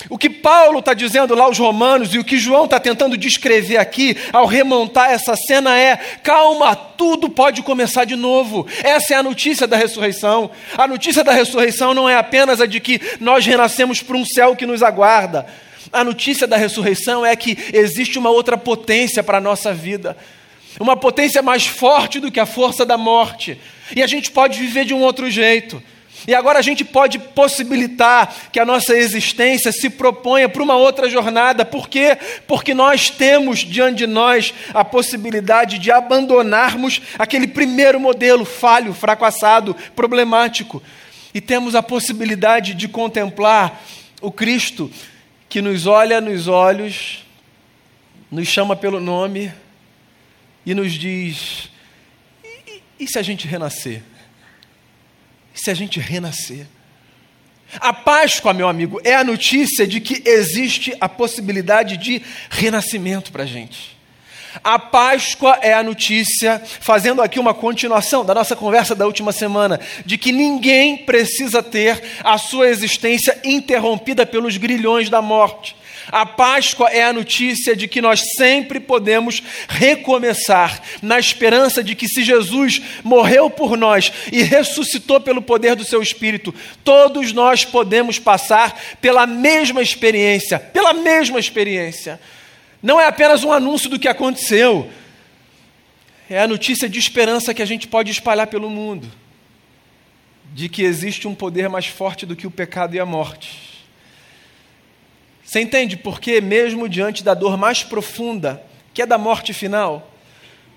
O 0.08 0.18
que 0.18 0.28
Paulo 0.28 0.80
está 0.80 0.94
dizendo 0.94 1.34
lá 1.34 1.44
aos 1.44 1.58
Romanos 1.58 2.14
e 2.14 2.18
o 2.18 2.24
que 2.24 2.38
João 2.38 2.64
está 2.64 2.80
tentando 2.80 3.16
descrever 3.16 3.76
aqui, 3.76 4.16
ao 4.32 4.46
remontar 4.46 5.10
essa 5.10 5.36
cena, 5.36 5.78
é: 5.78 5.96
calma, 6.22 6.74
tudo 6.74 7.28
pode 7.28 7.62
começar 7.62 8.04
de 8.04 8.16
novo. 8.16 8.66
Essa 8.82 9.14
é 9.14 9.16
a 9.16 9.22
notícia 9.22 9.66
da 9.66 9.76
ressurreição. 9.76 10.50
A 10.76 10.86
notícia 10.86 11.22
da 11.22 11.32
ressurreição 11.32 11.94
não 11.94 12.08
é 12.08 12.16
apenas 12.16 12.60
a 12.60 12.66
de 12.66 12.80
que 12.80 13.00
nós 13.20 13.44
renascemos 13.46 14.02
para 14.02 14.16
um 14.16 14.24
céu 14.24 14.56
que 14.56 14.66
nos 14.66 14.82
aguarda. 14.82 15.46
A 15.92 16.02
notícia 16.02 16.46
da 16.46 16.56
ressurreição 16.56 17.24
é 17.24 17.34
que 17.36 17.56
existe 17.72 18.18
uma 18.18 18.30
outra 18.30 18.56
potência 18.56 19.22
para 19.22 19.38
a 19.38 19.40
nossa 19.40 19.74
vida, 19.74 20.16
uma 20.80 20.96
potência 20.96 21.42
mais 21.42 21.66
forte 21.66 22.18
do 22.18 22.30
que 22.30 22.40
a 22.40 22.46
força 22.46 22.86
da 22.86 22.96
morte, 22.96 23.60
e 23.94 24.02
a 24.02 24.06
gente 24.06 24.30
pode 24.30 24.58
viver 24.58 24.84
de 24.84 24.94
um 24.94 25.02
outro 25.02 25.30
jeito. 25.30 25.82
E 26.26 26.34
agora 26.34 26.58
a 26.58 26.62
gente 26.62 26.84
pode 26.84 27.18
possibilitar 27.18 28.34
que 28.52 28.60
a 28.60 28.64
nossa 28.64 28.96
existência 28.96 29.72
se 29.72 29.90
proponha 29.90 30.48
para 30.48 30.62
uma 30.62 30.76
outra 30.76 31.08
jornada. 31.08 31.64
Por 31.64 31.88
quê? 31.88 32.16
Porque 32.46 32.74
nós 32.74 33.10
temos 33.10 33.60
diante 33.60 33.98
de 33.98 34.06
nós 34.06 34.54
a 34.72 34.84
possibilidade 34.84 35.78
de 35.78 35.90
abandonarmos 35.90 37.00
aquele 37.18 37.46
primeiro 37.46 37.98
modelo 37.98 38.44
falho, 38.44 38.94
fracassado, 38.94 39.74
problemático. 39.94 40.82
e 41.34 41.40
temos 41.40 41.74
a 41.74 41.82
possibilidade 41.82 42.74
de 42.74 42.86
contemplar 42.86 43.82
o 44.20 44.30
Cristo 44.30 44.90
que 45.48 45.60
nos 45.60 45.86
olha 45.86 46.20
nos 46.20 46.48
olhos, 46.48 47.26
nos 48.30 48.48
chama 48.48 48.74
pelo 48.74 49.00
nome 49.00 49.52
e 50.64 50.74
nos 50.74 50.92
diz: 50.92 51.68
e, 52.42 52.82
e 53.00 53.06
se 53.06 53.18
a 53.18 53.22
gente 53.22 53.46
renascer? 53.46 54.02
Se 55.54 55.70
a 55.70 55.74
gente 55.74 56.00
renascer? 56.00 56.66
A 57.80 57.92
Páscoa, 57.92 58.52
meu 58.52 58.68
amigo, 58.68 59.00
é 59.02 59.14
a 59.14 59.24
notícia 59.24 59.86
de 59.86 60.00
que 60.00 60.22
existe 60.28 60.94
a 61.00 61.08
possibilidade 61.08 61.96
de 61.96 62.22
renascimento 62.50 63.32
para 63.32 63.44
a 63.44 63.46
gente. 63.46 63.96
A 64.62 64.78
Páscoa 64.78 65.58
é 65.62 65.72
a 65.72 65.82
notícia, 65.82 66.60
fazendo 66.64 67.22
aqui 67.22 67.40
uma 67.40 67.54
continuação 67.54 68.24
da 68.24 68.34
nossa 68.34 68.54
conversa 68.54 68.94
da 68.94 69.06
última 69.06 69.32
semana, 69.32 69.80
de 70.04 70.18
que 70.18 70.30
ninguém 70.30 70.98
precisa 70.98 71.62
ter 71.62 72.02
a 72.22 72.36
sua 72.36 72.68
existência 72.68 73.38
interrompida 73.42 74.26
pelos 74.26 74.58
grilhões 74.58 75.08
da 75.08 75.22
morte. 75.22 75.74
A 76.08 76.26
Páscoa 76.26 76.88
é 76.88 77.04
a 77.04 77.12
notícia 77.12 77.76
de 77.76 77.86
que 77.86 78.02
nós 78.02 78.20
sempre 78.36 78.80
podemos 78.80 79.42
recomeçar, 79.68 80.82
na 81.00 81.18
esperança 81.18 81.82
de 81.82 81.94
que, 81.94 82.08
se 82.08 82.22
Jesus 82.22 82.80
morreu 83.04 83.48
por 83.48 83.76
nós 83.76 84.12
e 84.32 84.42
ressuscitou 84.42 85.20
pelo 85.20 85.42
poder 85.42 85.76
do 85.76 85.84
seu 85.84 86.02
Espírito, 86.02 86.54
todos 86.82 87.32
nós 87.32 87.64
podemos 87.64 88.18
passar 88.18 88.78
pela 89.00 89.26
mesma 89.26 89.82
experiência 89.82 90.58
pela 90.58 90.92
mesma 90.92 91.38
experiência 91.38 92.20
não 92.82 93.00
é 93.00 93.06
apenas 93.06 93.44
um 93.44 93.52
anúncio 93.52 93.88
do 93.88 93.98
que 93.98 94.08
aconteceu, 94.08 94.90
é 96.28 96.40
a 96.40 96.48
notícia 96.48 96.88
de 96.88 96.98
esperança 96.98 97.54
que 97.54 97.62
a 97.62 97.66
gente 97.66 97.86
pode 97.86 98.10
espalhar 98.10 98.48
pelo 98.48 98.68
mundo 98.68 99.08
de 100.52 100.68
que 100.68 100.82
existe 100.82 101.28
um 101.28 101.34
poder 101.34 101.68
mais 101.68 101.86
forte 101.86 102.26
do 102.26 102.36
que 102.36 102.46
o 102.46 102.50
pecado 102.50 102.94
e 102.94 103.00
a 103.00 103.06
morte. 103.06 103.71
Você 105.52 105.60
entende 105.60 105.98
por 105.98 106.18
que, 106.18 106.40
mesmo 106.40 106.88
diante 106.88 107.22
da 107.22 107.34
dor 107.34 107.58
mais 107.58 107.84
profunda, 107.84 108.64
que 108.94 109.02
é 109.02 109.06
da 109.06 109.18
morte 109.18 109.52
final, 109.52 110.10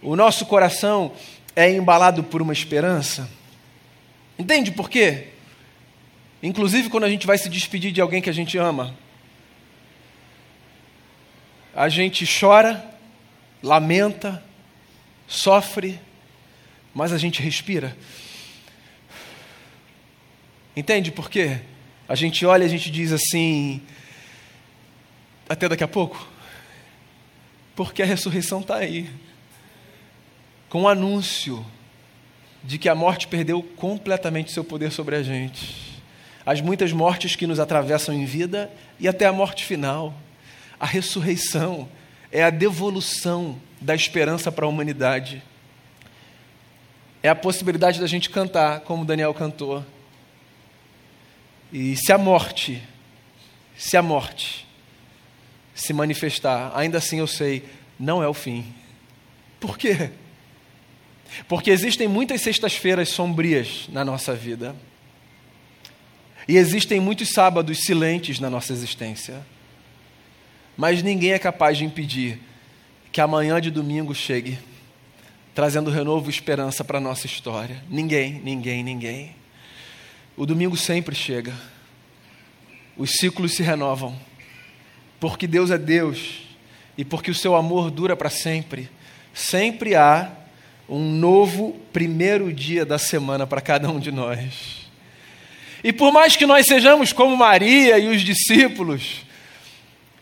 o 0.01 0.17
nosso 0.17 0.45
coração 0.45 1.13
é 1.55 1.71
embalado 1.71 2.25
por 2.25 2.41
uma 2.41 2.51
esperança? 2.51 3.29
Entende 4.37 4.71
por 4.71 4.89
quê? 4.89 5.29
Inclusive 6.43 6.89
quando 6.89 7.05
a 7.05 7.09
gente 7.09 7.25
vai 7.25 7.37
se 7.37 7.47
despedir 7.47 7.93
de 7.93 8.01
alguém 8.01 8.21
que 8.21 8.29
a 8.29 8.33
gente 8.33 8.57
ama 8.57 8.93
a 11.73 11.87
gente 11.87 12.25
chora, 12.27 12.83
lamenta, 13.63 14.43
sofre, 15.25 15.97
mas 16.93 17.13
a 17.13 17.17
gente 17.17 17.41
respira. 17.41 17.95
Entende 20.75 21.13
por 21.13 21.29
quê? 21.29 21.61
A 22.09 22.15
gente 22.15 22.45
olha 22.45 22.63
e 22.63 22.65
a 22.65 22.69
gente 22.69 22.91
diz 22.91 23.13
assim: 23.13 23.81
até 25.47 25.69
daqui 25.69 25.83
a 25.83 25.87
pouco. 25.87 26.27
Porque 27.75 28.01
a 28.01 28.05
ressurreição 28.05 28.61
está 28.61 28.77
aí 28.77 29.09
com 30.69 30.83
o 30.83 30.87
anúncio 30.87 31.65
de 32.63 32.77
que 32.77 32.89
a 32.89 32.95
morte 32.95 33.27
perdeu 33.27 33.61
completamente 33.61 34.51
seu 34.51 34.63
poder 34.63 34.91
sobre 34.91 35.15
a 35.15 35.23
gente. 35.23 36.01
As 36.45 36.61
muitas 36.61 36.91
mortes 36.91 37.35
que 37.35 37.47
nos 37.47 37.59
atravessam 37.59 38.13
em 38.13 38.25
vida 38.25 38.71
e 38.99 39.07
até 39.07 39.25
a 39.25 39.33
morte 39.33 39.63
final. 39.63 40.13
A 40.79 40.85
ressurreição 40.85 41.87
é 42.31 42.43
a 42.43 42.49
devolução 42.49 43.59
da 43.79 43.95
esperança 43.95 44.51
para 44.51 44.65
a 44.65 44.67
humanidade. 44.67 45.43
É 47.21 47.29
a 47.29 47.35
possibilidade 47.35 47.99
da 47.99 48.07
gente 48.07 48.29
cantar, 48.29 48.81
como 48.81 49.05
Daniel 49.05 49.33
cantou. 49.33 49.83
E 51.71 51.95
se 51.95 52.11
a 52.11 52.17
morte, 52.17 52.81
se 53.77 53.97
a 53.97 54.01
morte 54.01 54.64
se 55.75 55.91
manifestar, 55.91 56.71
ainda 56.73 56.97
assim 56.97 57.19
eu 57.19 57.27
sei, 57.27 57.63
não 57.99 58.23
é 58.23 58.27
o 58.27 58.33
fim. 58.33 58.65
Por 59.59 59.77
quê? 59.77 60.09
Porque 61.47 61.69
existem 61.69 62.07
muitas 62.07 62.41
sextas-feiras 62.41 63.09
sombrias 63.09 63.87
na 63.89 64.05
nossa 64.05 64.33
vida. 64.33 64.73
E 66.47 66.57
existem 66.57 66.99
muitos 66.99 67.29
sábados 67.29 67.79
silentes 67.79 68.39
na 68.39 68.49
nossa 68.49 68.71
existência. 68.71 69.45
Mas 70.77 71.03
ninguém 71.03 71.33
é 71.33 71.39
capaz 71.39 71.77
de 71.77 71.83
impedir 71.83 72.39
que 73.11 73.19
amanhã 73.19 73.59
de 73.59 73.71
domingo 73.71 74.13
chegue, 74.13 74.59
trazendo 75.53 75.89
renovo 75.89 76.29
e 76.29 76.33
esperança 76.33 76.83
para 76.83 76.99
a 76.99 77.01
nossa 77.01 77.25
história. 77.25 77.83
Ninguém, 77.89 78.39
ninguém, 78.43 78.83
ninguém. 78.83 79.35
O 80.37 80.45
domingo 80.45 80.77
sempre 80.77 81.15
chega. 81.15 81.53
Os 82.95 83.11
ciclos 83.11 83.53
se 83.53 83.63
renovam. 83.63 84.17
Porque 85.27 85.47
Deus 85.47 85.71
é 85.71 85.77
Deus 85.79 86.43
e 86.95 87.03
porque 87.03 87.31
o 87.31 87.33
seu 87.33 87.55
amor 87.55 87.89
dura 87.89 88.15
para 88.15 88.29
sempre. 88.29 88.87
Sempre 89.33 89.95
há 89.95 90.29
um 90.87 90.99
novo 90.99 91.75
primeiro 91.91 92.53
dia 92.53 92.85
da 92.85 92.99
semana 92.99 93.47
para 93.47 93.59
cada 93.59 93.89
um 93.89 93.99
de 93.99 94.11
nós. 94.11 94.87
E 95.83 95.91
por 95.91 96.13
mais 96.13 96.35
que 96.35 96.45
nós 96.45 96.67
sejamos 96.67 97.11
como 97.11 97.35
Maria 97.35 97.97
e 97.97 98.07
os 98.07 98.21
discípulos, 98.21 99.25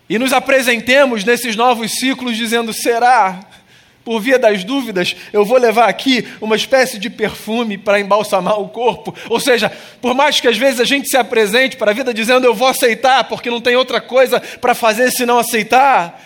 e 0.08 0.18
nos 0.18 0.32
apresentemos 0.32 1.26
nesses 1.26 1.58
novos 1.58 1.92
ciclos 2.00 2.38
dizendo: 2.38 2.72
será? 2.72 3.46
Por 4.04 4.20
via 4.20 4.38
das 4.38 4.66
dúvidas, 4.66 5.16
eu 5.32 5.46
vou 5.46 5.58
levar 5.58 5.88
aqui 5.88 6.28
uma 6.42 6.58
espécie 6.58 6.98
de 6.98 7.10
perfume 7.10 7.78
para 7.78 8.02
embalsamar 8.02 8.60
o 8.60 8.68
corpo. 8.68 9.16
Ou 9.30 9.40
seja, 9.40 9.72
por 10.02 10.14
mais 10.14 10.42
que 10.42 10.48
às 10.48 10.58
vezes 10.58 10.82
a 10.82 10.84
gente 10.84 11.08
se 11.08 11.16
apresente 11.16 11.78
para 11.78 11.92
a 11.92 11.94
vida 11.94 12.14
dizendo 12.14 12.46
eu 12.46 12.54
vou 12.54 12.68
aceitar, 12.68 13.24
porque 13.24 13.50
não 13.50 13.62
tem 13.62 13.78
outra 13.78 14.02
coisa 14.02 14.42
para 14.60 14.76
fazer 14.76 15.10
senão 15.12 15.40
aceitar. 15.40 16.22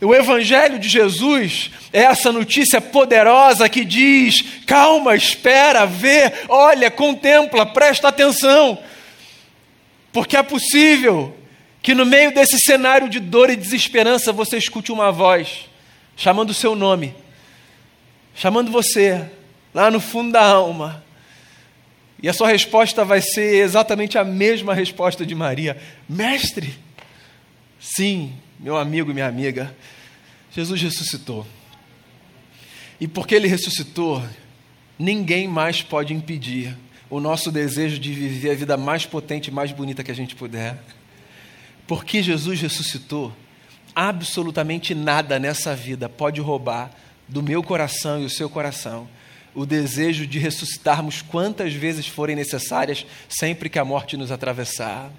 O 0.00 0.14
Evangelho 0.14 0.78
de 0.78 0.88
Jesus 0.88 1.70
é 1.92 2.02
essa 2.02 2.30
notícia 2.30 2.80
poderosa 2.80 3.68
que 3.68 3.84
diz: 3.84 4.44
calma, 4.64 5.16
espera, 5.16 5.86
vê, 5.86 6.32
olha, 6.48 6.92
contempla, 6.92 7.66
presta 7.66 8.08
atenção, 8.08 8.78
porque 10.12 10.36
é 10.36 10.42
possível 10.44 11.34
que 11.82 11.92
no 11.92 12.06
meio 12.06 12.32
desse 12.32 12.60
cenário 12.60 13.08
de 13.08 13.18
dor 13.18 13.50
e 13.50 13.56
desesperança 13.56 14.32
você 14.32 14.58
escute 14.58 14.92
uma 14.92 15.10
voz 15.10 15.73
chamando 16.16 16.50
o 16.50 16.54
seu 16.54 16.74
nome, 16.74 17.14
chamando 18.34 18.70
você 18.70 19.28
lá 19.72 19.90
no 19.90 20.00
fundo 20.00 20.32
da 20.32 20.44
alma. 20.44 21.02
E 22.22 22.28
a 22.28 22.32
sua 22.32 22.48
resposta 22.48 23.04
vai 23.04 23.20
ser 23.20 23.62
exatamente 23.62 24.16
a 24.16 24.24
mesma 24.24 24.74
resposta 24.74 25.26
de 25.26 25.34
Maria: 25.34 25.76
Mestre, 26.08 26.74
sim, 27.78 28.32
meu 28.58 28.76
amigo 28.76 29.10
e 29.10 29.14
minha 29.14 29.26
amiga, 29.26 29.74
Jesus 30.50 30.80
ressuscitou. 30.80 31.46
E 33.00 33.08
porque 33.08 33.34
ele 33.34 33.48
ressuscitou, 33.48 34.24
ninguém 34.98 35.48
mais 35.48 35.82
pode 35.82 36.14
impedir 36.14 36.76
o 37.10 37.20
nosso 37.20 37.52
desejo 37.52 37.98
de 37.98 38.12
viver 38.12 38.52
a 38.52 38.54
vida 38.54 38.76
mais 38.76 39.04
potente 39.04 39.48
e 39.48 39.50
mais 39.50 39.72
bonita 39.72 40.02
que 40.02 40.10
a 40.10 40.14
gente 40.14 40.34
puder. 40.34 40.78
Porque 41.86 42.22
Jesus 42.22 42.60
ressuscitou, 42.60 43.32
absolutamente 43.94 44.94
nada 44.94 45.38
nessa 45.38 45.74
vida 45.74 46.08
pode 46.08 46.40
roubar 46.40 46.90
do 47.28 47.42
meu 47.42 47.62
coração 47.62 48.20
e 48.20 48.24
o 48.24 48.30
seu 48.30 48.50
coração 48.50 49.08
o 49.54 49.64
desejo 49.64 50.26
de 50.26 50.38
ressuscitarmos 50.38 51.22
quantas 51.22 51.72
vezes 51.72 52.06
forem 52.06 52.34
necessárias, 52.34 53.06
sempre 53.28 53.68
que 53.68 53.78
a 53.78 53.84
morte 53.84 54.16
nos 54.16 54.32
atravessar. 54.32 55.10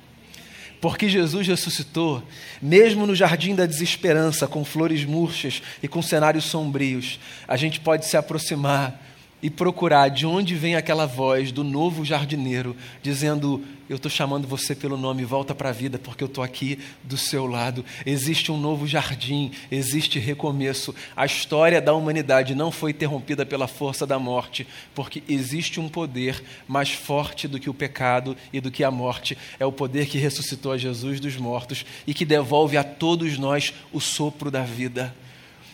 Porque 0.82 1.08
Jesus 1.08 1.48
ressuscitou, 1.48 2.22
mesmo 2.62 3.08
no 3.08 3.16
jardim 3.16 3.56
da 3.56 3.66
desesperança, 3.66 4.46
com 4.46 4.66
flores 4.66 5.06
murchas 5.06 5.64
e 5.82 5.88
com 5.88 6.02
cenários 6.02 6.46
sombrios, 6.46 7.18
a 7.48 7.56
gente 7.56 7.80
pode 7.80 8.06
se 8.06 8.18
aproximar 8.18 9.02
e 9.46 9.50
procurar 9.52 10.10
de 10.10 10.26
onde 10.26 10.56
vem 10.56 10.76
aquela 10.76 11.06
voz 11.06 11.52
do 11.52 11.64
novo 11.64 12.04
jardineiro 12.04 12.76
dizendo: 13.00 13.64
Eu 13.88 13.98
estou 13.98 14.10
chamando 14.10 14.48
você 14.48 14.74
pelo 14.74 14.98
nome, 14.98 15.24
volta 15.24 15.54
para 15.54 15.70
a 15.70 15.72
vida, 15.72 16.00
porque 16.00 16.24
eu 16.24 16.28
estou 16.28 16.44
aqui 16.44 16.80
do 17.04 17.16
seu 17.16 17.46
lado. 17.46 17.86
Existe 18.08 18.52
um 18.52 18.58
novo 18.58 18.88
jardim, 18.88 19.52
existe 19.70 20.18
recomeço. 20.18 20.96
A 21.16 21.28
história 21.28 21.80
da 21.80 21.94
humanidade 21.94 22.56
não 22.56 22.72
foi 22.72 22.90
interrompida 22.90 23.46
pela 23.46 23.68
força 23.68 24.08
da 24.08 24.18
morte, 24.18 24.66
porque 24.96 25.22
existe 25.30 25.80
um 25.80 25.88
poder 25.88 26.44
mais 26.68 26.90
forte 26.90 27.48
do 27.48 27.60
que 27.60 27.70
o 27.70 27.74
pecado 27.74 28.36
e 28.52 28.60
do 28.60 28.72
que 28.72 28.84
a 28.84 28.90
morte. 28.90 29.38
É 29.60 29.66
o 29.66 29.72
poder 29.72 30.08
que 30.08 30.18
ressuscitou 30.18 30.72
a 30.72 30.78
Jesus 30.80 31.20
dos 31.20 31.38
mortos 31.38 31.86
e 32.08 32.16
que 32.16 32.26
devolve 32.26 32.78
a 32.78 32.84
todos 32.84 33.38
nós 33.38 33.72
o 33.94 34.02
sopro 34.02 34.50
da 34.50 34.64
vida. 34.64 35.16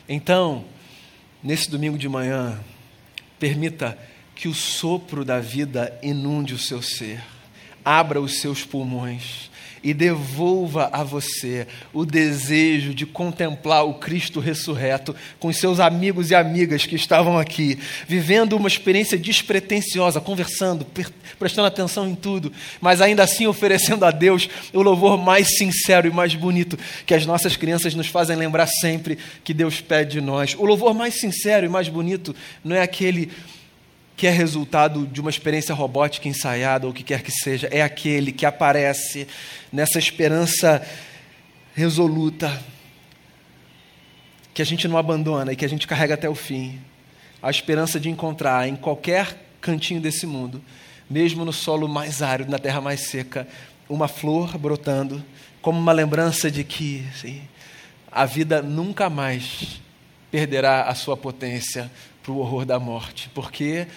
Então, 0.10 0.66
nesse 1.42 1.72
domingo 1.72 1.98
de 1.98 2.10
manhã, 2.10 2.60
Permita 3.42 3.98
que 4.36 4.48
o 4.48 4.54
sopro 4.54 5.26
da 5.26 5.40
vida 5.40 6.00
inunde 6.04 6.54
o 6.54 6.60
seu 6.60 6.80
ser, 6.80 7.24
abra 7.84 8.22
os 8.22 8.40
seus 8.40 8.64
pulmões 8.64 9.50
e 9.84 9.94
devolva 9.94 10.90
a 10.92 11.04
você 11.04 11.68
o 11.94 12.06
desejo 12.06 12.94
de 12.94 13.06
contemplar 13.06 13.86
o 13.86 13.96
Cristo 13.96 14.40
ressurreto 14.40 15.16
com 15.40 15.52
seus 15.52 15.80
amigos 15.80 16.30
e 16.32 16.36
amigas 16.36 16.86
que 16.86 16.96
estavam 16.96 17.38
aqui, 17.38 17.80
vivendo 18.08 18.54
uma 18.54 18.68
experiência 18.68 19.18
despretensiosa, 19.18 20.22
conversando, 20.22 20.86
prestando 21.40 21.68
atenção 21.68 22.08
em 22.08 22.16
tudo, 22.16 22.52
mas 22.80 23.02
ainda 23.02 23.24
assim 23.24 23.48
oferecendo 23.48 24.06
a 24.06 24.12
Deus 24.12 24.50
o 24.74 24.82
louvor 24.82 25.18
mais 25.18 25.58
sincero 25.58 26.08
e 26.08 26.12
mais 26.12 26.36
bonito 26.36 26.78
que 27.06 27.14
as 27.14 27.26
nossas 27.26 27.56
crianças 27.56 27.96
nos 27.96 28.08
fazem 28.08 28.36
lembrar 28.36 28.68
sempre 28.68 29.18
que 29.44 29.54
Deus 29.54 29.82
pede 29.82 30.12
de 30.12 30.22
nós. 30.22 30.56
O 30.58 30.66
louvor 30.66 30.94
mais 30.94 31.20
sincero 31.20 31.66
e 31.66 31.70
mais 31.70 31.88
bonito 31.88 32.36
não 32.64 32.76
é 32.76 32.82
aquele 32.82 33.30
que 34.16 34.28
é 34.28 34.30
resultado 34.30 35.08
de 35.08 35.20
uma 35.20 35.30
experiência 35.30 35.74
robótica 35.74 36.28
ensaiada 36.28 36.86
ou 36.86 36.92
o 36.92 36.94
que 36.94 37.04
quer 37.04 37.24
que 37.24 37.32
seja, 37.32 37.68
é 37.72 37.82
aquele 37.82 38.32
que 38.32 38.46
aparece 38.46 39.28
nessa 39.72 39.98
esperança 39.98 40.86
resoluta 41.74 42.62
que 44.54 44.62
a 44.62 44.66
gente 44.66 44.88
não 44.88 44.98
abandona 44.98 45.54
e 45.54 45.56
que 45.56 45.66
a 45.66 45.70
gente 45.70 45.88
carrega 45.88 46.14
até 46.14 46.30
o 46.30 46.36
fim. 46.36 46.80
A 47.42 47.50
esperança 47.50 48.00
de 48.00 48.10
encontrar 48.10 48.68
em 48.68 48.76
qualquer 48.76 49.48
cantinho 49.60 50.02
desse 50.02 50.26
mundo, 50.26 50.62
mesmo 51.10 51.46
no 51.46 51.54
solo 51.54 51.88
mais 51.88 52.22
árido, 52.22 52.52
na 52.52 52.60
terra 52.60 52.82
mais 52.82 53.02
seca, 53.08 53.48
uma 53.90 54.08
flor 54.08 54.58
brotando, 54.58 55.24
como 55.62 55.80
uma 55.80 55.92
lembrança 55.92 56.52
de 56.52 56.64
que 56.64 57.06
a 58.12 58.26
vida 58.26 58.62
nunca 58.62 59.10
mais 59.10 59.82
perderá 60.30 60.84
a 60.84 60.96
sua 60.96 61.18
potência 61.18 61.92
para 62.22 62.32
o 62.32 62.40
horror 62.40 62.66
da 62.66 62.80
morte. 62.80 63.30
Por 63.30 63.52
quê? 63.52 63.88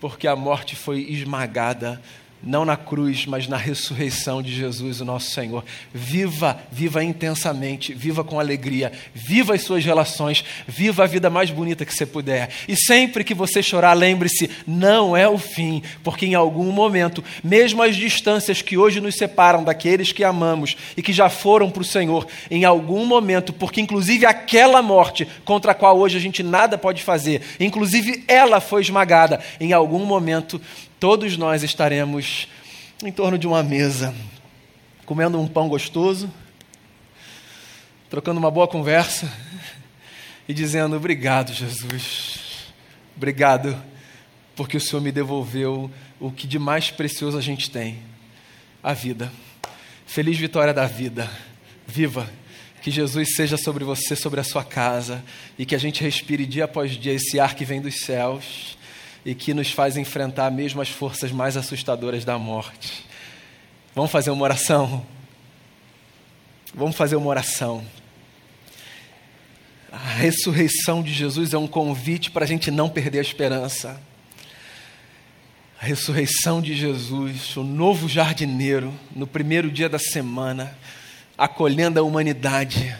Porque 0.00 0.26
a 0.26 0.36
morte 0.36 0.76
foi 0.76 1.00
esmagada 1.10 2.00
não 2.42 2.64
na 2.64 2.76
cruz, 2.76 3.26
mas 3.26 3.48
na 3.48 3.56
ressurreição 3.56 4.42
de 4.42 4.54
Jesus, 4.54 5.00
o 5.00 5.04
nosso 5.04 5.30
Senhor. 5.30 5.64
Viva, 5.92 6.58
viva 6.70 7.02
intensamente, 7.02 7.92
viva 7.92 8.22
com 8.22 8.38
alegria, 8.38 8.92
viva 9.14 9.54
as 9.54 9.62
suas 9.62 9.84
relações, 9.84 10.44
viva 10.66 11.04
a 11.04 11.06
vida 11.06 11.28
mais 11.28 11.50
bonita 11.50 11.84
que 11.84 11.94
você 11.94 12.06
puder. 12.06 12.50
E 12.68 12.76
sempre 12.76 13.24
que 13.24 13.34
você 13.34 13.62
chorar, 13.62 13.94
lembre-se: 13.94 14.50
não 14.66 15.16
é 15.16 15.28
o 15.28 15.38
fim, 15.38 15.82
porque 16.04 16.26
em 16.26 16.34
algum 16.34 16.70
momento, 16.70 17.22
mesmo 17.42 17.82
as 17.82 17.96
distâncias 17.96 18.62
que 18.62 18.76
hoje 18.76 19.00
nos 19.00 19.16
separam 19.16 19.64
daqueles 19.64 20.12
que 20.12 20.24
amamos 20.24 20.76
e 20.96 21.02
que 21.02 21.12
já 21.12 21.28
foram 21.28 21.70
para 21.70 21.82
o 21.82 21.84
Senhor, 21.84 22.26
em 22.50 22.64
algum 22.64 23.04
momento, 23.06 23.52
porque 23.52 23.80
inclusive 23.80 24.26
aquela 24.26 24.82
morte 24.82 25.26
contra 25.44 25.72
a 25.72 25.74
qual 25.74 25.98
hoje 25.98 26.16
a 26.16 26.20
gente 26.20 26.42
nada 26.42 26.78
pode 26.78 27.02
fazer, 27.02 27.42
inclusive 27.58 28.24
ela 28.28 28.60
foi 28.60 28.82
esmagada, 28.82 29.40
em 29.60 29.72
algum 29.72 30.04
momento 30.04 30.60
todos 30.98 31.36
nós 31.36 31.62
estaremos 31.62 32.48
em 33.02 33.12
torno 33.12 33.38
de 33.38 33.46
uma 33.46 33.62
mesa, 33.62 34.14
comendo 35.04 35.40
um 35.40 35.46
pão 35.46 35.68
gostoso, 35.68 36.32
trocando 38.08 38.38
uma 38.38 38.50
boa 38.50 38.66
conversa 38.66 39.30
e 40.48 40.54
dizendo: 40.54 40.96
Obrigado, 40.96 41.52
Jesus. 41.52 42.72
Obrigado, 43.16 43.80
porque 44.54 44.76
o 44.76 44.80
Senhor 44.80 45.02
me 45.02 45.12
devolveu 45.12 45.90
o 46.18 46.30
que 46.30 46.46
de 46.46 46.58
mais 46.58 46.90
precioso 46.90 47.36
a 47.36 47.42
gente 47.42 47.70
tem: 47.70 47.98
a 48.82 48.92
vida. 48.92 49.30
Feliz 50.06 50.38
vitória 50.38 50.72
da 50.72 50.86
vida. 50.86 51.30
Viva! 51.86 52.30
Que 52.80 52.90
Jesus 52.90 53.34
seja 53.34 53.56
sobre 53.56 53.84
você, 53.84 54.14
sobre 54.14 54.38
a 54.38 54.44
sua 54.44 54.62
casa, 54.62 55.24
e 55.58 55.66
que 55.66 55.74
a 55.74 55.78
gente 55.78 56.04
respire 56.04 56.46
dia 56.46 56.64
após 56.64 56.92
dia 56.92 57.12
esse 57.12 57.40
ar 57.40 57.54
que 57.54 57.64
vem 57.64 57.80
dos 57.80 58.00
céus 58.00 58.76
e 59.26 59.34
que 59.34 59.52
nos 59.52 59.72
faz 59.72 59.96
enfrentar 59.96 60.52
mesmo 60.52 60.80
as 60.80 60.88
forças 60.88 61.32
mais 61.32 61.56
assustadoras 61.56 62.24
da 62.24 62.38
morte. 62.38 63.04
Vamos 63.92 64.12
fazer 64.12 64.30
uma 64.30 64.44
oração? 64.44 65.04
Vamos 66.72 66.94
fazer 66.94 67.16
uma 67.16 67.26
oração. 67.26 67.84
A 69.90 69.98
ressurreição 69.98 71.02
de 71.02 71.12
Jesus 71.12 71.52
é 71.52 71.58
um 71.58 71.66
convite 71.66 72.30
para 72.30 72.44
a 72.44 72.46
gente 72.46 72.70
não 72.70 72.88
perder 72.88 73.18
a 73.18 73.22
esperança. 73.22 74.00
A 75.82 75.84
ressurreição 75.84 76.62
de 76.62 76.76
Jesus, 76.76 77.56
o 77.56 77.64
novo 77.64 78.08
jardineiro, 78.08 78.94
no 79.12 79.26
primeiro 79.26 79.72
dia 79.72 79.88
da 79.88 79.98
semana, 79.98 80.78
acolhendo 81.36 81.98
a 81.98 82.02
humanidade, 82.04 82.96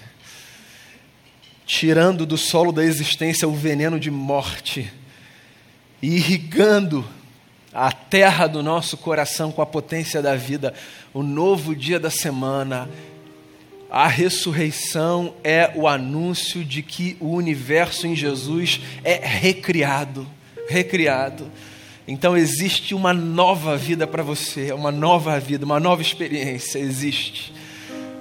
tirando 1.64 2.26
do 2.26 2.36
solo 2.36 2.72
da 2.72 2.84
existência 2.84 3.46
o 3.46 3.54
veneno 3.54 4.00
de 4.00 4.10
morte 4.10 4.92
e 6.02 6.16
irrigando 6.16 7.04
a 7.72 7.92
terra 7.92 8.46
do 8.46 8.62
nosso 8.62 8.96
coração 8.96 9.52
com 9.52 9.60
a 9.60 9.66
potência 9.66 10.22
da 10.22 10.34
vida, 10.34 10.72
o 11.12 11.22
novo 11.22 11.74
dia 11.74 12.00
da 12.00 12.10
semana, 12.10 12.88
a 13.90 14.08
ressurreição 14.08 15.34
é 15.44 15.70
o 15.74 15.86
anúncio 15.86 16.64
de 16.64 16.82
que 16.82 17.16
o 17.20 17.28
universo 17.28 18.06
em 18.06 18.16
Jesus 18.16 18.80
é 19.04 19.14
recriado, 19.26 20.26
recriado. 20.68 21.50
Então 22.08 22.36
existe 22.36 22.94
uma 22.94 23.12
nova 23.12 23.76
vida 23.76 24.06
para 24.06 24.22
você, 24.22 24.72
uma 24.72 24.92
nova 24.92 25.38
vida, 25.38 25.64
uma 25.64 25.80
nova 25.80 26.02
experiência 26.02 26.78
existe. 26.78 27.52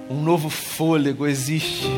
Um 0.08 0.22
novo 0.22 0.48
fôlego 0.48 1.26
existe 1.26 1.88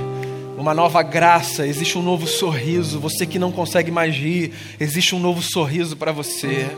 uma 0.59 0.75
nova 0.75 1.03
graça, 1.03 1.65
existe 1.65 1.97
um 1.97 2.03
novo 2.03 2.27
sorriso. 2.27 2.99
Você 2.99 3.25
que 3.25 3.39
não 3.39 3.53
consegue 3.53 3.93
mais 3.93 4.15
rir, 4.17 4.53
existe 4.81 5.15
um 5.15 5.21
novo 5.21 5.41
sorriso 5.41 5.97
para 5.97 6.11
você. 6.11 6.69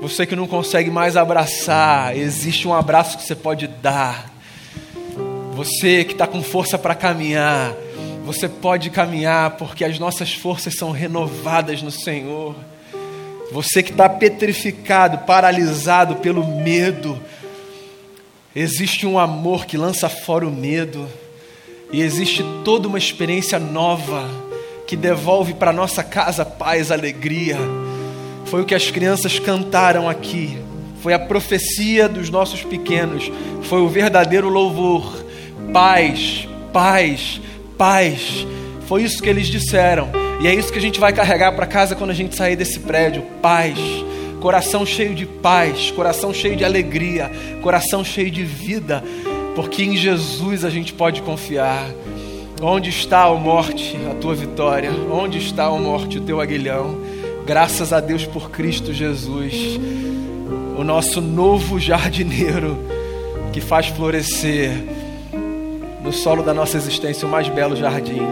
Você 0.00 0.24
que 0.24 0.36
não 0.36 0.46
consegue 0.46 0.88
mais 0.88 1.16
abraçar, 1.16 2.16
existe 2.16 2.68
um 2.68 2.72
abraço 2.72 3.18
que 3.18 3.24
você 3.24 3.34
pode 3.34 3.66
dar. 3.66 4.32
Você 5.54 6.04
que 6.04 6.12
está 6.12 6.24
com 6.24 6.40
força 6.40 6.78
para 6.78 6.94
caminhar, 6.94 7.74
você 8.24 8.48
pode 8.48 8.90
caminhar 8.90 9.56
porque 9.56 9.84
as 9.84 9.98
nossas 9.98 10.32
forças 10.32 10.74
são 10.76 10.92
renovadas 10.92 11.82
no 11.82 11.90
Senhor. 11.90 12.54
Você 13.50 13.82
que 13.82 13.90
está 13.90 14.08
petrificado, 14.08 15.18
paralisado 15.26 16.16
pelo 16.16 16.46
medo, 16.46 17.20
existe 18.54 19.04
um 19.04 19.18
amor 19.18 19.66
que 19.66 19.76
lança 19.76 20.08
fora 20.08 20.46
o 20.46 20.50
medo. 20.50 21.08
E 21.90 22.02
existe 22.02 22.44
toda 22.64 22.86
uma 22.86 22.98
experiência 22.98 23.58
nova 23.58 24.28
que 24.86 24.94
devolve 24.96 25.54
para 25.54 25.72
nossa 25.72 26.02
casa 26.02 26.44
paz, 26.44 26.90
alegria. 26.90 27.56
Foi 28.44 28.62
o 28.62 28.64
que 28.64 28.74
as 28.74 28.90
crianças 28.90 29.38
cantaram 29.38 30.08
aqui. 30.08 30.58
Foi 31.02 31.14
a 31.14 31.18
profecia 31.18 32.08
dos 32.08 32.28
nossos 32.28 32.62
pequenos. 32.62 33.30
Foi 33.62 33.80
o 33.80 33.88
verdadeiro 33.88 34.48
louvor. 34.48 35.24
Paz, 35.72 36.46
paz, 36.72 37.40
paz. 37.78 38.46
Foi 38.86 39.02
isso 39.02 39.22
que 39.22 39.28
eles 39.28 39.46
disseram. 39.46 40.10
E 40.42 40.46
é 40.46 40.54
isso 40.54 40.72
que 40.72 40.78
a 40.78 40.82
gente 40.82 41.00
vai 41.00 41.12
carregar 41.12 41.52
para 41.52 41.66
casa 41.66 41.94
quando 41.94 42.10
a 42.10 42.14
gente 42.14 42.36
sair 42.36 42.56
desse 42.56 42.80
prédio. 42.80 43.22
Paz. 43.40 43.78
Coração 44.40 44.86
cheio 44.86 45.14
de 45.14 45.26
paz, 45.26 45.90
coração 45.90 46.32
cheio 46.32 46.54
de 46.54 46.64
alegria, 46.64 47.28
coração 47.60 48.04
cheio 48.04 48.30
de 48.30 48.44
vida 48.44 49.02
porque 49.58 49.82
em 49.82 49.96
Jesus 49.96 50.64
a 50.64 50.70
gente 50.70 50.92
pode 50.92 51.20
confiar. 51.20 51.84
Onde 52.62 52.90
está 52.90 53.24
a 53.24 53.34
morte, 53.34 53.98
a 54.08 54.14
tua 54.14 54.32
vitória? 54.32 54.88
Onde 55.10 55.38
está 55.38 55.64
a 55.64 55.72
morte, 55.72 56.18
o 56.18 56.20
teu 56.20 56.40
aguilhão? 56.40 56.96
Graças 57.44 57.92
a 57.92 57.98
Deus 57.98 58.24
por 58.24 58.52
Cristo 58.52 58.94
Jesus, 58.94 59.80
o 60.78 60.84
nosso 60.84 61.20
novo 61.20 61.76
jardineiro 61.80 62.78
que 63.52 63.60
faz 63.60 63.88
florescer 63.88 64.70
no 66.04 66.12
solo 66.12 66.44
da 66.44 66.54
nossa 66.54 66.76
existência 66.76 67.26
o 67.26 67.30
mais 67.30 67.48
belo 67.48 67.74
jardim. 67.74 68.22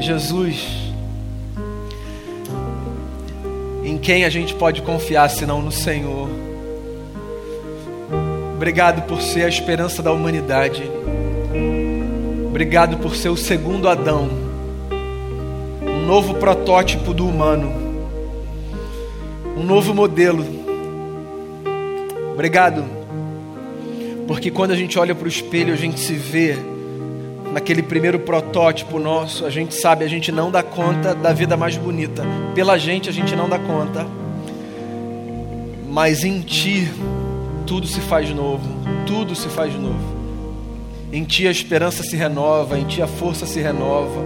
Jesus, 0.00 0.64
em 3.84 3.98
quem 3.98 4.24
a 4.24 4.30
gente 4.30 4.54
pode 4.54 4.80
confiar 4.80 5.28
senão 5.28 5.60
no 5.60 5.70
Senhor? 5.70 6.47
Obrigado 8.58 9.02
por 9.02 9.22
ser 9.22 9.44
a 9.44 9.48
esperança 9.48 10.02
da 10.02 10.10
humanidade. 10.10 10.82
Obrigado 12.48 12.96
por 12.96 13.14
ser 13.14 13.28
o 13.28 13.36
segundo 13.36 13.88
Adão, 13.88 14.28
um 15.80 16.04
novo 16.04 16.34
protótipo 16.34 17.14
do 17.14 17.24
humano, 17.24 17.72
um 19.56 19.62
novo 19.62 19.94
modelo. 19.94 20.44
Obrigado, 22.32 22.84
porque 24.26 24.50
quando 24.50 24.72
a 24.72 24.76
gente 24.76 24.98
olha 24.98 25.14
para 25.14 25.26
o 25.26 25.28
espelho, 25.28 25.72
a 25.72 25.76
gente 25.76 26.00
se 26.00 26.14
vê 26.14 26.58
naquele 27.52 27.80
primeiro 27.80 28.18
protótipo 28.18 28.98
nosso, 28.98 29.46
a 29.46 29.50
gente 29.50 29.72
sabe, 29.72 30.04
a 30.04 30.08
gente 30.08 30.32
não 30.32 30.50
dá 30.50 30.64
conta 30.64 31.14
da 31.14 31.32
vida 31.32 31.56
mais 31.56 31.76
bonita. 31.76 32.24
Pela 32.56 32.76
gente, 32.76 33.08
a 33.08 33.12
gente 33.12 33.36
não 33.36 33.48
dá 33.48 33.60
conta. 33.60 34.04
Mas 35.88 36.24
em 36.24 36.40
Ti, 36.40 36.90
tudo 37.68 37.86
se 37.86 38.00
faz 38.00 38.30
novo, 38.30 38.66
tudo 39.06 39.36
se 39.36 39.48
faz 39.48 39.74
novo. 39.74 40.18
Em 41.12 41.22
ti 41.22 41.46
a 41.46 41.50
esperança 41.50 42.02
se 42.02 42.16
renova, 42.16 42.78
em 42.78 42.84
ti 42.84 43.00
a 43.00 43.06
força 43.06 43.46
se 43.46 43.60
renova, 43.60 44.24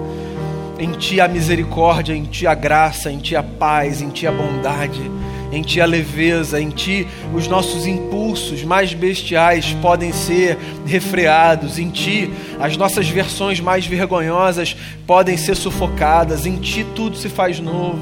em 0.79 0.93
ti 0.93 1.21
a 1.21 1.29
misericórdia, 1.29 2.15
em 2.15 2.25
ti 2.25 2.47
a 2.47 2.55
graça, 2.55 3.11
em 3.11 3.19
ti 3.19 3.37
a 3.37 3.43
paz, 3.43 4.01
em 4.01 4.09
ti 4.09 4.27
a 4.27 4.33
bondade, 4.33 5.11
em 5.53 5.61
Ti 5.61 5.83
a 5.83 5.87
leveza, 5.87 6.59
em 6.59 6.71
Ti 6.71 7.07
os 7.35 7.47
nossos 7.47 7.87
impulsos 7.87 8.65
mais 8.65 8.95
bestiais 8.95 9.77
podem 9.83 10.11
ser 10.11 10.57
refreados, 10.87 11.79
em 11.79 11.91
Ti 11.91 12.33
as 12.59 12.75
nossas 12.79 13.07
versões 13.07 13.61
mais 13.61 13.87
vergonhosas 13.87 14.75
podem 15.07 15.37
ser 15.37 15.55
sufocadas, 15.55 16.47
em 16.47 16.57
Ti 16.57 16.87
tudo 16.95 17.19
se 17.19 17.29
faz 17.29 17.61
novo. 17.61 18.01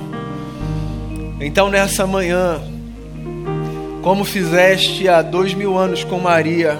Então 1.40 1.68
nessa 1.68 2.06
manhã, 2.06 2.62
como 4.02 4.24
fizeste 4.24 5.08
há 5.08 5.20
dois 5.20 5.52
mil 5.52 5.76
anos 5.76 6.04
com 6.04 6.18
Maria, 6.18 6.78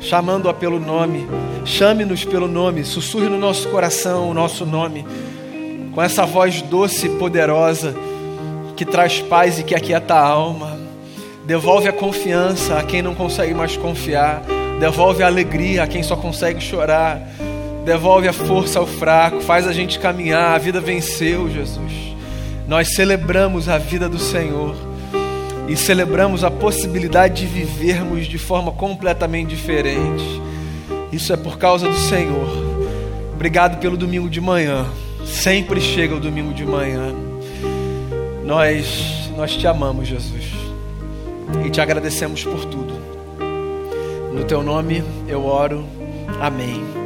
chamando-a 0.00 0.52
pelo 0.52 0.78
nome, 0.78 1.26
chame-nos 1.64 2.24
pelo 2.24 2.46
nome, 2.46 2.84
sussurre 2.84 3.28
no 3.28 3.38
nosso 3.38 3.68
coração 3.68 4.28
o 4.28 4.34
nosso 4.34 4.66
nome, 4.66 5.06
com 5.94 6.02
essa 6.02 6.26
voz 6.26 6.60
doce 6.62 7.06
e 7.06 7.10
poderosa 7.10 7.94
que 8.76 8.84
traz 8.84 9.20
paz 9.20 9.58
e 9.58 9.62
que 9.62 9.74
aquieta 9.74 10.14
a 10.14 10.26
alma. 10.26 10.78
Devolve 11.44 11.88
a 11.88 11.92
confiança 11.92 12.78
a 12.78 12.82
quem 12.82 13.02
não 13.02 13.14
consegue 13.14 13.52
mais 13.52 13.76
confiar. 13.76 14.42
Devolve 14.78 15.22
a 15.22 15.26
alegria 15.26 15.82
a 15.82 15.86
quem 15.86 16.02
só 16.02 16.16
consegue 16.16 16.60
chorar. 16.60 17.20
Devolve 17.84 18.28
a 18.28 18.32
força 18.32 18.78
ao 18.78 18.86
fraco. 18.86 19.40
Faz 19.40 19.66
a 19.66 19.72
gente 19.72 19.98
caminhar. 19.98 20.54
A 20.54 20.58
vida 20.58 20.80
venceu, 20.80 21.50
Jesus. 21.50 21.92
Nós 22.68 22.94
celebramos 22.94 23.68
a 23.68 23.76
vida 23.76 24.08
do 24.08 24.18
Senhor 24.18 24.89
e 25.70 25.76
celebramos 25.76 26.42
a 26.42 26.50
possibilidade 26.50 27.42
de 27.42 27.46
vivermos 27.46 28.26
de 28.26 28.36
forma 28.38 28.72
completamente 28.72 29.50
diferente. 29.50 30.42
Isso 31.12 31.32
é 31.32 31.36
por 31.36 31.58
causa 31.58 31.88
do 31.88 31.94
Senhor. 31.94 32.48
Obrigado 33.32 33.78
pelo 33.78 33.96
domingo 33.96 34.28
de 34.28 34.40
manhã. 34.40 34.84
Sempre 35.24 35.80
chega 35.80 36.16
o 36.16 36.18
domingo 36.18 36.52
de 36.52 36.66
manhã. 36.66 37.14
Nós, 38.44 39.30
nós 39.36 39.56
te 39.56 39.64
amamos, 39.68 40.08
Jesus, 40.08 40.50
e 41.64 41.70
te 41.70 41.80
agradecemos 41.80 42.42
por 42.42 42.64
tudo. 42.64 42.94
No 44.34 44.42
teu 44.42 44.64
nome 44.64 45.04
eu 45.28 45.46
oro. 45.46 45.86
Amém. 46.40 46.99